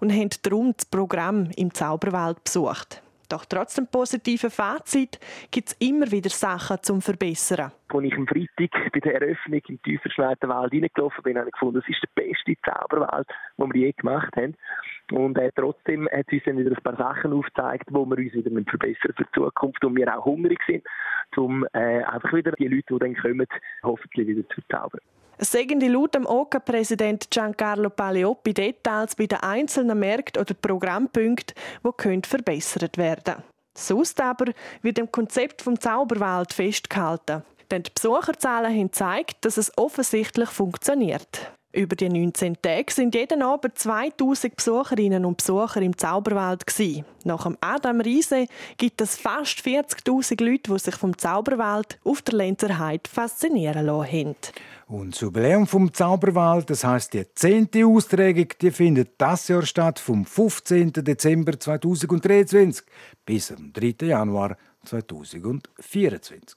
und 0.00 0.12
haben 0.12 0.30
darum 0.42 0.74
das 0.76 0.84
Programm 0.84 1.50
im 1.56 1.72
Zauberwald 1.72 2.44
besucht. 2.44 3.02
Doch 3.30 3.46
trotz 3.46 3.76
dem 3.76 3.86
positiven 3.86 4.50
Fazit 4.50 5.18
gibt 5.50 5.68
es 5.68 5.76
immer 5.78 6.10
wieder 6.10 6.28
Sachen 6.30 6.82
zum 6.82 7.00
Verbessern. 7.00 7.72
Als 7.88 8.04
ich 8.04 8.14
am 8.14 8.26
Freitag 8.26 8.92
bei 8.92 9.00
der 9.00 9.14
Eröffnung 9.14 9.60
im 9.68 9.82
tief 9.82 10.02
verschneiten 10.02 10.48
Wald 10.48 10.72
reingelaufen 10.72 11.22
bin, 11.22 11.38
habe 11.38 11.48
ich 11.48 11.52
gefunden, 11.52 11.80
das 11.80 11.88
ist 11.88 12.02
der 12.02 12.22
beste 12.22 12.54
Zauberwald, 12.62 13.28
den 13.56 13.72
wir 13.72 13.80
je 13.80 13.92
gemacht 13.92 14.36
haben. 14.36 14.54
Und 15.10 15.38
äh, 15.38 15.50
trotzdem 15.54 16.08
hat 16.10 16.26
es 16.28 16.34
uns 16.34 16.42
dann 16.44 16.58
wieder 16.58 16.70
ein 16.70 16.82
paar 16.82 16.96
Sachen 16.96 17.32
aufgezeigt, 17.32 17.88
wo 17.90 18.04
wir 18.06 18.18
uns 18.18 18.32
wieder 18.32 18.50
verbessern 18.50 19.12
für 19.16 19.24
die 19.24 19.30
Zukunft 19.34 19.84
und 19.84 19.96
wir 19.96 20.16
auch 20.16 20.24
hungrig 20.24 20.60
sind, 20.66 20.84
um 21.36 21.66
äh, 21.72 22.02
einfach 22.04 22.32
wieder 22.32 22.52
die 22.52 22.68
Leute, 22.68 22.94
die 22.94 22.98
dann 22.98 23.16
kommen, 23.16 23.46
hoffentlich 23.82 24.26
wieder 24.26 24.48
zu 24.48 24.60
verzaubern. 24.60 25.00
Es 25.38 25.52
sagen 25.52 25.80
die 25.80 25.88
laut 25.88 26.14
dem 26.14 26.26
OCA-Präsident 26.26 27.30
Giancarlo 27.30 27.88
Paglioppi 27.88 28.52
Details 28.52 29.16
bei 29.16 29.26
den 29.26 29.38
einzelnen 29.38 29.98
Märkten 29.98 30.42
oder 30.42 30.52
Programmpunkten, 30.52 31.56
die 31.82 32.20
verbessert 32.26 32.98
werden 32.98 33.24
können. 33.24 33.42
Sonst 33.74 34.20
aber 34.20 34.52
wird 34.82 34.98
dem 34.98 35.10
Konzept 35.10 35.62
vom 35.62 35.80
Zauberwald 35.80 36.52
festgehalten. 36.52 37.42
Denn 37.70 37.84
die 37.84 37.90
Besucherzahlen 37.94 38.70
haben 38.70 38.88
gezeigt, 38.88 39.44
dass 39.44 39.56
es 39.56 39.72
offensichtlich 39.78 40.50
funktioniert. 40.50 41.52
Über 41.72 41.94
die 41.94 42.08
19 42.08 42.60
Tage 42.60 42.92
sind 42.92 43.14
jeden 43.14 43.42
Abend 43.42 43.78
2000 43.78 44.56
Besucherinnen 44.56 45.24
und 45.24 45.36
Besucher 45.36 45.80
im 45.80 45.96
Zauberwald. 45.96 46.66
Gewesen. 46.66 47.04
Nach 47.22 47.44
dem 47.44 47.56
Adam 47.60 48.00
Riese 48.00 48.46
gibt 48.76 49.00
es 49.00 49.16
fast 49.16 49.60
40.000 49.60 50.42
Leute, 50.42 50.72
die 50.72 50.78
sich 50.80 50.96
vom 50.96 51.16
Zauberwald 51.16 52.00
auf 52.02 52.22
der 52.22 52.34
Lenzer 52.34 52.76
Heide 52.80 53.08
faszinieren 53.08 53.86
lassen. 53.86 54.34
Und 54.88 55.14
das 55.14 55.20
Jubiläum 55.20 55.68
vom 55.68 55.94
Zauberwald, 55.94 56.68
das 56.70 56.82
heißt 56.82 57.14
die 57.14 57.24
zehnte 57.34 57.86
Austragung, 57.86 58.48
die 58.60 58.72
findet 58.72 59.12
das 59.18 59.46
Jahr 59.46 59.62
statt, 59.64 60.00
vom 60.00 60.24
15. 60.24 60.92
Dezember 60.92 61.58
2023 61.58 62.84
bis 63.24 63.52
am 63.52 63.72
3. 63.72 63.94
Januar 64.06 64.56
2024. 64.84 66.56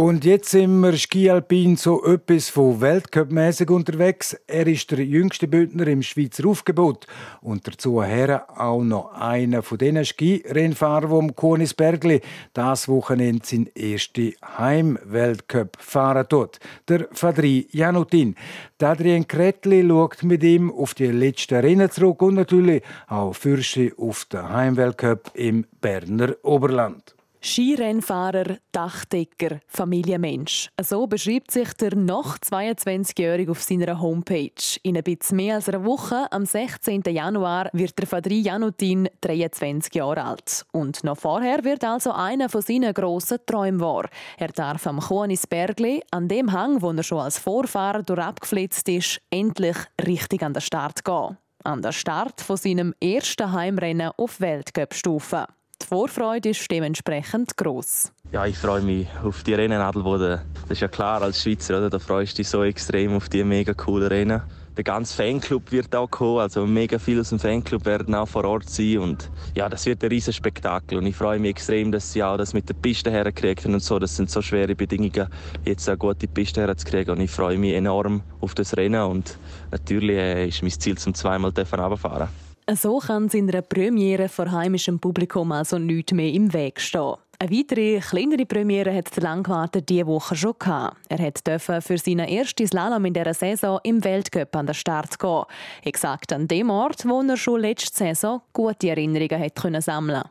Und 0.00 0.24
jetzt 0.24 0.48
sind 0.48 0.80
wir 0.80 0.96
Skialpin 0.96 1.76
so 1.76 2.02
etwas 2.06 2.48
von 2.48 2.80
Weltcup-mäßig 2.80 3.68
unterwegs. 3.68 4.34
Er 4.46 4.66
ist 4.66 4.90
der 4.90 5.04
jüngste 5.04 5.46
Bündner 5.46 5.86
im 5.88 6.02
Schweizer 6.02 6.48
Aufgebot. 6.48 7.06
Und 7.42 7.68
dazu 7.68 8.02
her 8.02 8.46
auch 8.58 8.82
noch 8.82 9.12
einer 9.12 9.62
von 9.62 9.76
diesen 9.76 10.02
Skirennfahrern, 10.02 11.10
die 11.10 11.16
am 11.18 11.36
Konisbergli 11.36 12.22
das 12.54 12.88
Wochenende 12.88 13.44
sein 13.44 13.68
ersten 13.76 14.32
Heim-Weltcup 14.42 15.76
fahren 15.78 16.26
tut. 16.26 16.60
Der 16.88 17.06
Fadri 17.12 17.68
Janutin. 17.70 18.36
Adrien 18.80 19.28
Kretli 19.28 19.86
schaut 19.86 20.22
mit 20.22 20.42
ihm 20.42 20.72
auf 20.72 20.94
die 20.94 21.08
letzten 21.08 21.60
Rennen 21.60 21.90
zurück 21.90 22.22
und 22.22 22.36
natürlich 22.36 22.82
auch 23.06 23.34
Fürsche 23.34 23.92
auf 23.98 24.24
den 24.24 24.48
Heimweltcup 24.48 25.32
im 25.34 25.66
Berner 25.82 26.36
Oberland. 26.42 27.14
Skirennfahrer, 27.42 28.58
Dachdecker, 28.70 29.60
Familienmensch. 29.66 30.68
So 30.82 31.06
beschreibt 31.06 31.50
sich 31.50 31.72
der 31.72 31.96
noch 31.96 32.36
22-Jährige 32.36 33.50
auf 33.50 33.62
seiner 33.62 33.98
Homepage. 33.98 34.52
In 34.82 34.98
ein 34.98 35.02
bisschen 35.02 35.38
mehr 35.38 35.54
als 35.54 35.68
einer 35.68 35.84
Woche, 35.84 36.30
am 36.30 36.44
16. 36.44 37.02
Januar, 37.08 37.70
wird 37.72 37.98
der 37.98 38.06
Fadri 38.06 38.40
Janutin 38.40 39.08
23 39.22 39.94
Jahre 39.94 40.22
alt. 40.22 40.66
Und 40.72 41.02
noch 41.02 41.16
vorher 41.16 41.64
wird 41.64 41.82
also 41.82 42.12
einer 42.12 42.50
von 42.50 42.60
seinen 42.60 42.92
grossen 42.92 43.38
Träumen 43.46 43.80
wahr. 43.80 44.10
Er 44.36 44.48
darf 44.48 44.86
am 44.86 45.00
Bergli, 45.48 46.02
an 46.10 46.28
dem 46.28 46.52
Hang, 46.52 46.82
wo 46.82 46.90
er 46.90 47.02
schon 47.02 47.20
als 47.20 47.38
Vorfahrer 47.38 48.02
durchabgeflitzt 48.02 48.86
ist, 48.90 49.20
endlich 49.30 49.76
richtig 50.06 50.42
an 50.42 50.52
den 50.52 50.60
Start 50.60 51.06
gehen. 51.06 51.38
An 51.64 51.80
der 51.80 51.92
Start 51.92 52.42
von 52.42 52.58
seinem 52.58 52.94
ersten 53.00 53.50
Heimrennen 53.50 54.10
auf 54.18 54.40
Weltcup-Stufe. 54.40 55.46
Die 55.82 55.86
Vorfreude 55.86 56.50
ist 56.50 56.70
dementsprechend 56.70 57.56
groß. 57.56 58.12
Ja, 58.32 58.46
ich 58.46 58.56
freue 58.56 58.82
mich 58.82 59.08
auf 59.24 59.42
die 59.42 59.54
Rennen. 59.54 59.78
Das 59.80 60.44
ist 60.68 60.80
ja 60.80 60.88
klar 60.88 61.22
als 61.22 61.42
Schweizer, 61.42 61.78
oder? 61.78 61.90
da 61.90 61.98
freust 61.98 62.34
du 62.34 62.36
dich 62.36 62.48
so 62.48 62.62
extrem 62.62 63.14
auf 63.14 63.28
die 63.28 63.42
mega 63.42 63.74
coolen 63.74 64.08
Rennen. 64.08 64.42
Der 64.76 64.84
ganze 64.84 65.16
Fanclub 65.16 65.72
wird 65.72 65.94
auch 65.96 66.10
kommen, 66.10 66.38
also 66.38 66.64
mega 66.64 66.98
viele 66.98 67.22
aus 67.22 67.30
dem 67.30 67.40
Fanclub 67.40 67.84
werden 67.84 68.14
auch 68.14 68.28
vor 68.28 68.44
Ort 68.44 68.70
sein 68.70 68.98
und 68.98 69.28
ja, 69.54 69.68
das 69.68 69.84
wird 69.84 70.02
ein 70.02 70.10
riesen 70.10 70.32
Spektakel 70.32 70.96
und 70.96 71.06
ich 71.06 71.16
freue 71.16 71.40
mich 71.40 71.50
extrem, 71.50 71.90
dass 71.90 72.12
sie 72.12 72.22
auch 72.22 72.36
das 72.36 72.54
mit 72.54 72.68
der 72.68 72.74
Piste 72.74 73.10
herkriegen 73.10 73.74
und 73.74 73.82
so. 73.82 73.98
Das 73.98 74.16
sind 74.16 74.30
so 74.30 74.40
schwere 74.40 74.76
Bedingungen, 74.76 75.28
jetzt 75.64 75.88
eine 75.88 75.98
gute 75.98 76.28
Piste 76.28 76.62
herzukriegen 76.62 77.14
und 77.14 77.20
ich 77.20 77.30
freue 77.30 77.58
mich 77.58 77.74
enorm 77.74 78.22
auf 78.40 78.54
das 78.54 78.76
Rennen 78.76 79.02
und 79.02 79.36
natürlich 79.72 80.16
äh, 80.16 80.48
ist 80.48 80.62
mein 80.62 80.70
Ziel 80.70 80.96
zum 80.96 81.14
zweimal 81.14 81.48
runterfahren. 81.48 82.28
So 82.76 82.98
kann 82.98 83.26
es 83.26 83.34
in 83.34 83.48
einer 83.48 83.62
Premiere 83.62 84.28
vor 84.28 84.50
heimischem 84.50 85.00
Publikum 85.00 85.50
also 85.50 85.78
nichts 85.78 86.12
mehr 86.12 86.32
im 86.32 86.52
Weg 86.52 86.80
stehen. 86.80 87.14
Eine 87.38 87.50
weitere, 87.50 88.00
kleinere 88.00 88.44
Premiere 88.44 88.94
hat 88.94 89.16
der 89.16 89.22
Langwarte 89.22 89.82
diese 89.82 90.06
Woche 90.06 90.36
schon 90.36 90.54
gehabt. 90.58 90.98
Er 91.08 91.18
durfte 91.18 91.80
für 91.80 91.98
seinen 91.98 92.28
ersten 92.28 92.66
Slalom 92.66 93.06
in 93.06 93.14
dieser 93.14 93.34
Saison 93.34 93.80
im 93.82 94.04
Weltcup 94.04 94.54
an 94.54 94.66
den 94.66 94.74
Start 94.74 95.18
gehen. 95.18 95.44
Exakt 95.82 96.32
an 96.32 96.46
dem 96.46 96.70
Ort, 96.70 97.04
wo 97.06 97.22
er 97.22 97.36
schon 97.36 97.60
letzte 97.60 97.96
Saison 97.96 98.42
gute 98.52 98.90
Erinnerungen 98.90 99.42
hat 99.42 99.56
können 99.56 99.80
sammeln 99.80 100.22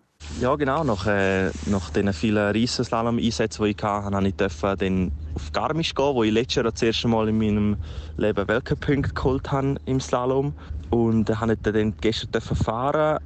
ja, 0.41 0.55
genau. 0.55 0.83
Nach, 0.83 1.05
äh, 1.07 1.49
nach 1.65 1.89
den 1.89 2.13
vielen 2.13 2.51
Riesenslalom-Einsätzen, 2.51 3.63
die 3.63 3.71
ich 3.71 3.83
hatte, 3.83 4.31
durfte 4.31 4.67
ich 4.71 4.77
dann 4.77 5.11
auf 5.35 5.51
Garmisch 5.51 5.93
gehen, 5.93 6.15
wo 6.15 6.23
ich 6.23 6.31
letztes 6.31 6.55
Jahr 6.55 6.71
das 6.71 6.81
erste 6.81 7.07
Mal 7.07 7.29
in 7.29 7.37
meinem 7.37 7.77
Leben 8.17 8.47
Weltcup-Punkte 8.47 9.13
geholt 9.13 9.51
habe 9.51 9.75
im 9.85 9.99
Slalom. 9.99 10.53
Und 10.89 11.29
durfte 11.29 11.71
dann 11.71 11.93
gestern 12.01 12.41
fahren 12.41 13.19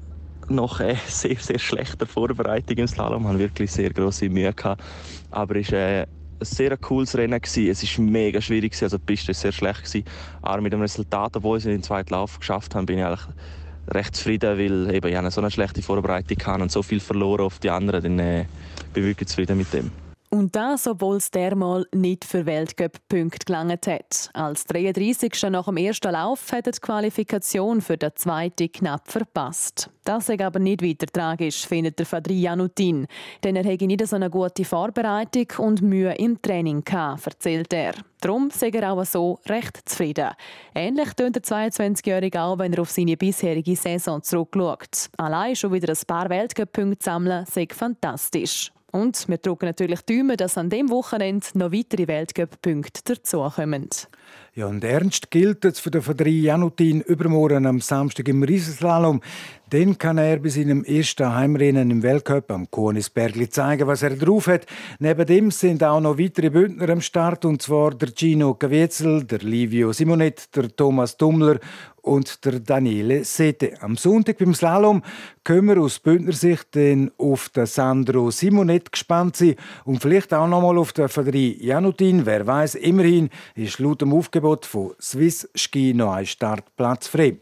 nach 0.50 0.80
äh, 0.80 0.96
sehr, 1.08 1.38
sehr 1.38 1.60
schlechter 1.60 2.06
Vorbereitung 2.06 2.78
im 2.78 2.88
Slalom. 2.88 3.28
Hatte 3.28 3.40
wirklich 3.40 3.72
sehr 3.72 3.92
grosse 3.92 4.30
Mühe. 4.30 4.54
Gehabt. 4.54 4.84
Aber 5.32 5.56
es 5.56 5.72
war 5.72 5.80
äh, 5.80 6.02
ein 6.02 6.08
sehr 6.42 6.78
cooles 6.78 7.16
Rennen. 7.18 7.40
Gewesen. 7.40 7.70
Es 7.70 7.98
war 7.98 8.06
mega 8.06 8.42
schwierig, 8.42 8.82
also 8.82 8.98
die 8.98 9.04
Piste 9.06 9.30
war 9.30 9.36
sehr 9.36 9.52
schlecht. 9.52 9.84
Gewesen. 9.84 10.04
Aber 10.42 10.62
mit 10.62 10.74
dem 10.74 10.82
Resultat, 10.82 11.36
obwohl 11.38 11.58
ich 11.58 11.64
den 11.64 11.84
zweiten 11.84 12.14
Lauf 12.14 12.40
geschafft 12.40 12.76
habe, 12.76 12.86
bin 12.86 13.00
ich 13.00 13.06
eigentlich 13.06 13.26
recht 13.90 14.16
zufrieden, 14.16 14.58
weil 14.58 14.96
eben, 14.96 15.26
ich 15.26 15.34
so 15.34 15.42
eine 15.42 15.52
schlechte 15.52 15.82
Vorbereitung 15.82 16.38
hatte 16.46 16.64
und 16.64 16.72
so 16.72 16.84
viel 16.84 17.00
verloren 17.00 17.46
auf 17.46 17.60
die 17.60 17.70
anderen. 17.70 18.04
Dann 18.04 18.20
äh, 18.20 18.46
bin 18.94 19.04
ich 19.04 19.10
wirklich 19.10 19.30
zufrieden 19.30 19.58
mit 19.58 19.74
dem. 19.74 20.03
Und 20.34 20.56
das, 20.56 20.88
obwohl 20.88 21.18
es 21.18 21.30
dermal 21.30 21.86
nicht 21.94 22.26
für 22.26 22.48
Weltcup-Punkte 22.48 23.46
gelangt 23.46 23.86
hat. 23.86 24.32
Als 24.34 24.66
33. 24.66 25.32
nach 25.52 25.66
dem 25.66 25.78
ersten 25.78 26.12
Lauf 26.12 26.52
hat 26.52 26.66
die 26.66 26.72
Qualifikation 26.72 27.82
für 27.82 27.98
den 27.98 28.16
zweiten 28.16 28.72
knapp 28.72 29.12
verpasst. 29.12 29.92
Das 30.04 30.30
ist 30.30 30.42
aber 30.42 30.58
nicht 30.58 30.82
weiter 30.82 31.06
tragisch, 31.06 31.68
findet 31.68 32.00
der 32.00 32.08
Fadri 32.08 32.42
Janutin. 32.42 33.06
Denn 33.44 33.56
er 33.56 33.64
hätte 33.64 33.86
nicht 33.86 34.08
so 34.08 34.16
eine 34.16 34.32
gute 34.32 34.66
Vorbereitung 34.66 35.46
und 35.60 35.84
Mühe 35.84 36.16
im 36.16 36.42
Training 36.42 36.84
gehabt, 36.84 37.28
erzählt 37.28 37.72
er. 37.72 37.94
Darum 38.20 38.50
sei 38.50 38.70
er 38.70 38.92
auch 38.92 39.06
so 39.06 39.40
recht 39.46 39.88
zufrieden. 39.88 40.32
Ähnlich 40.74 41.14
tönt 41.14 41.36
der 41.36 41.44
22-Jährige 41.44 42.42
auch, 42.42 42.58
wenn 42.58 42.74
er 42.74 42.82
auf 42.82 42.90
seine 42.90 43.18
bisherige 43.18 43.76
Saison 43.76 44.24
zurückschaut. 44.24 45.12
Allein 45.16 45.56
schon 45.56 45.74
wieder 45.74 45.94
ein 45.94 46.08
paar 46.08 46.28
Weltcup-Punkte 46.28 47.04
sammeln, 47.04 47.46
sei 47.46 47.68
fantastisch. 47.70 48.72
Und 48.94 49.28
wir 49.28 49.38
drücken 49.40 49.66
natürlich 49.66 50.02
die 50.02 50.24
dass 50.38 50.56
an 50.56 50.70
dem 50.70 50.92
Wochenende 50.92 51.48
noch 51.56 51.72
weitere 51.72 52.08
Weltcup-Punkte 52.08 53.16
dazukommen. 53.16 53.90
Ja, 54.54 54.68
und 54.68 54.84
ernst 54.84 55.32
gilt 55.32 55.66
es 55.66 55.80
für 55.80 55.90
den 55.90 56.04
Verdrei 56.04 56.30
Janutin 56.30 57.02
übermorgen 57.02 57.66
am 57.66 57.82
Samstag 57.82 58.28
im 58.28 58.44
Riesenslalom. 58.44 59.22
Dann 59.74 59.98
kann 59.98 60.20
er 60.20 60.38
bei 60.38 60.50
seinem 60.50 60.84
ersten 60.84 61.34
Heimrennen 61.34 61.90
im 61.90 62.04
Weltcup 62.04 62.52
am 62.52 62.70
Konisbergli 62.70 63.50
zeigen, 63.50 63.88
was 63.88 64.04
er 64.04 64.16
drauf 64.16 64.46
hat. 64.46 64.68
Neben 65.00 65.26
dem 65.26 65.50
sind 65.50 65.84
auch 65.84 66.00
noch 66.00 66.20
weitere 66.20 66.52
Bündner 66.52 66.90
am 66.90 67.02
Start, 67.02 67.44
und 67.44 67.60
zwar 67.60 67.96
der 67.96 68.10
Gino 68.16 68.54
Caviezel, 68.54 69.24
der 69.24 69.40
Livio 69.40 69.92
Simonet, 69.92 70.56
der 70.56 70.76
Thomas 70.76 71.18
Dummler 71.18 71.58
und 72.04 72.46
der 72.46 72.60
Daniele 72.60 73.24
Sete. 73.24 73.82
Am 73.82 73.98
Sonntag 73.98 74.38
beim 74.38 74.54
Slalom 74.54 75.02
können 75.44 75.70
wir 75.70 75.82
aus 75.82 75.98
Bündner 75.98 76.34
Sicht 76.34 76.78
auf 77.18 77.50
den 77.50 77.66
Sandro 77.66 78.30
Simonet 78.30 78.92
gespannt 78.92 79.38
sein 79.38 79.56
und 79.86 80.04
vielleicht 80.04 80.36
auch 80.36 80.48
noch 80.48 80.62
mal 80.62 80.78
auf 80.78 80.94
den 80.94 81.10
Fadri 81.10 81.58
Janutin. 81.60 82.28
Wer 82.28 82.46
weiß, 82.46 82.76
immerhin 82.76 83.32
ist 83.56 83.80
laut 83.80 84.02
dem 84.02 84.14
Aufgebot 84.14 84.68
von 84.68 84.92
Swiss 85.02 85.50
Ski 85.56 85.96
noch 85.96 86.14
ein 86.14 86.28
Startplatz 86.28 87.08
frei. 87.08 87.38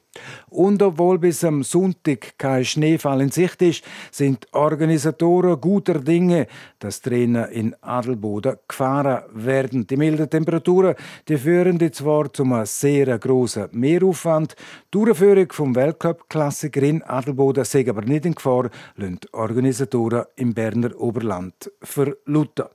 Und 0.50 0.82
obwohl 0.82 1.20
bis 1.20 1.44
am 1.44 1.64
Sonntag 1.64 2.38
kein 2.38 2.66
Schneefall 2.66 3.22
in 3.22 3.32
Sicht 3.32 3.62
ist, 3.62 3.84
sind 4.12 4.46
Organisatoren 4.52 5.60
guter 5.62 6.00
Dinge, 6.00 6.48
dass 6.80 7.02
Trainer 7.02 7.48
in 7.50 7.74
Adelboden 7.82 8.58
gefahren 8.68 9.24
werden. 9.34 9.88
Die 9.88 9.96
milden 9.96 10.30
Temperaturen 10.30 10.96
die 11.28 11.38
führen 11.38 11.80
zwar 11.94 12.32
zu 12.34 12.44
einem 12.44 12.66
sehr 12.66 13.18
grossen 13.20 13.70
Mehraufwand. 13.72 14.56
Die 14.58 14.92
Durchführung 14.92 15.52
vom 15.52 15.76
Weltcup-Klassiker 15.76 16.82
in 16.82 17.04
Adelboden 17.04 17.64
sei 17.64 17.90
aber 17.90 18.02
nicht 18.02 18.26
in 18.26 18.36
Gefahr, 18.36 18.70
lassen 18.98 19.20
Organisatoren 19.32 20.26
im 20.36 20.54
Berner 20.54 21.00
Oberland 21.00 21.72
verlauten. 21.82 22.66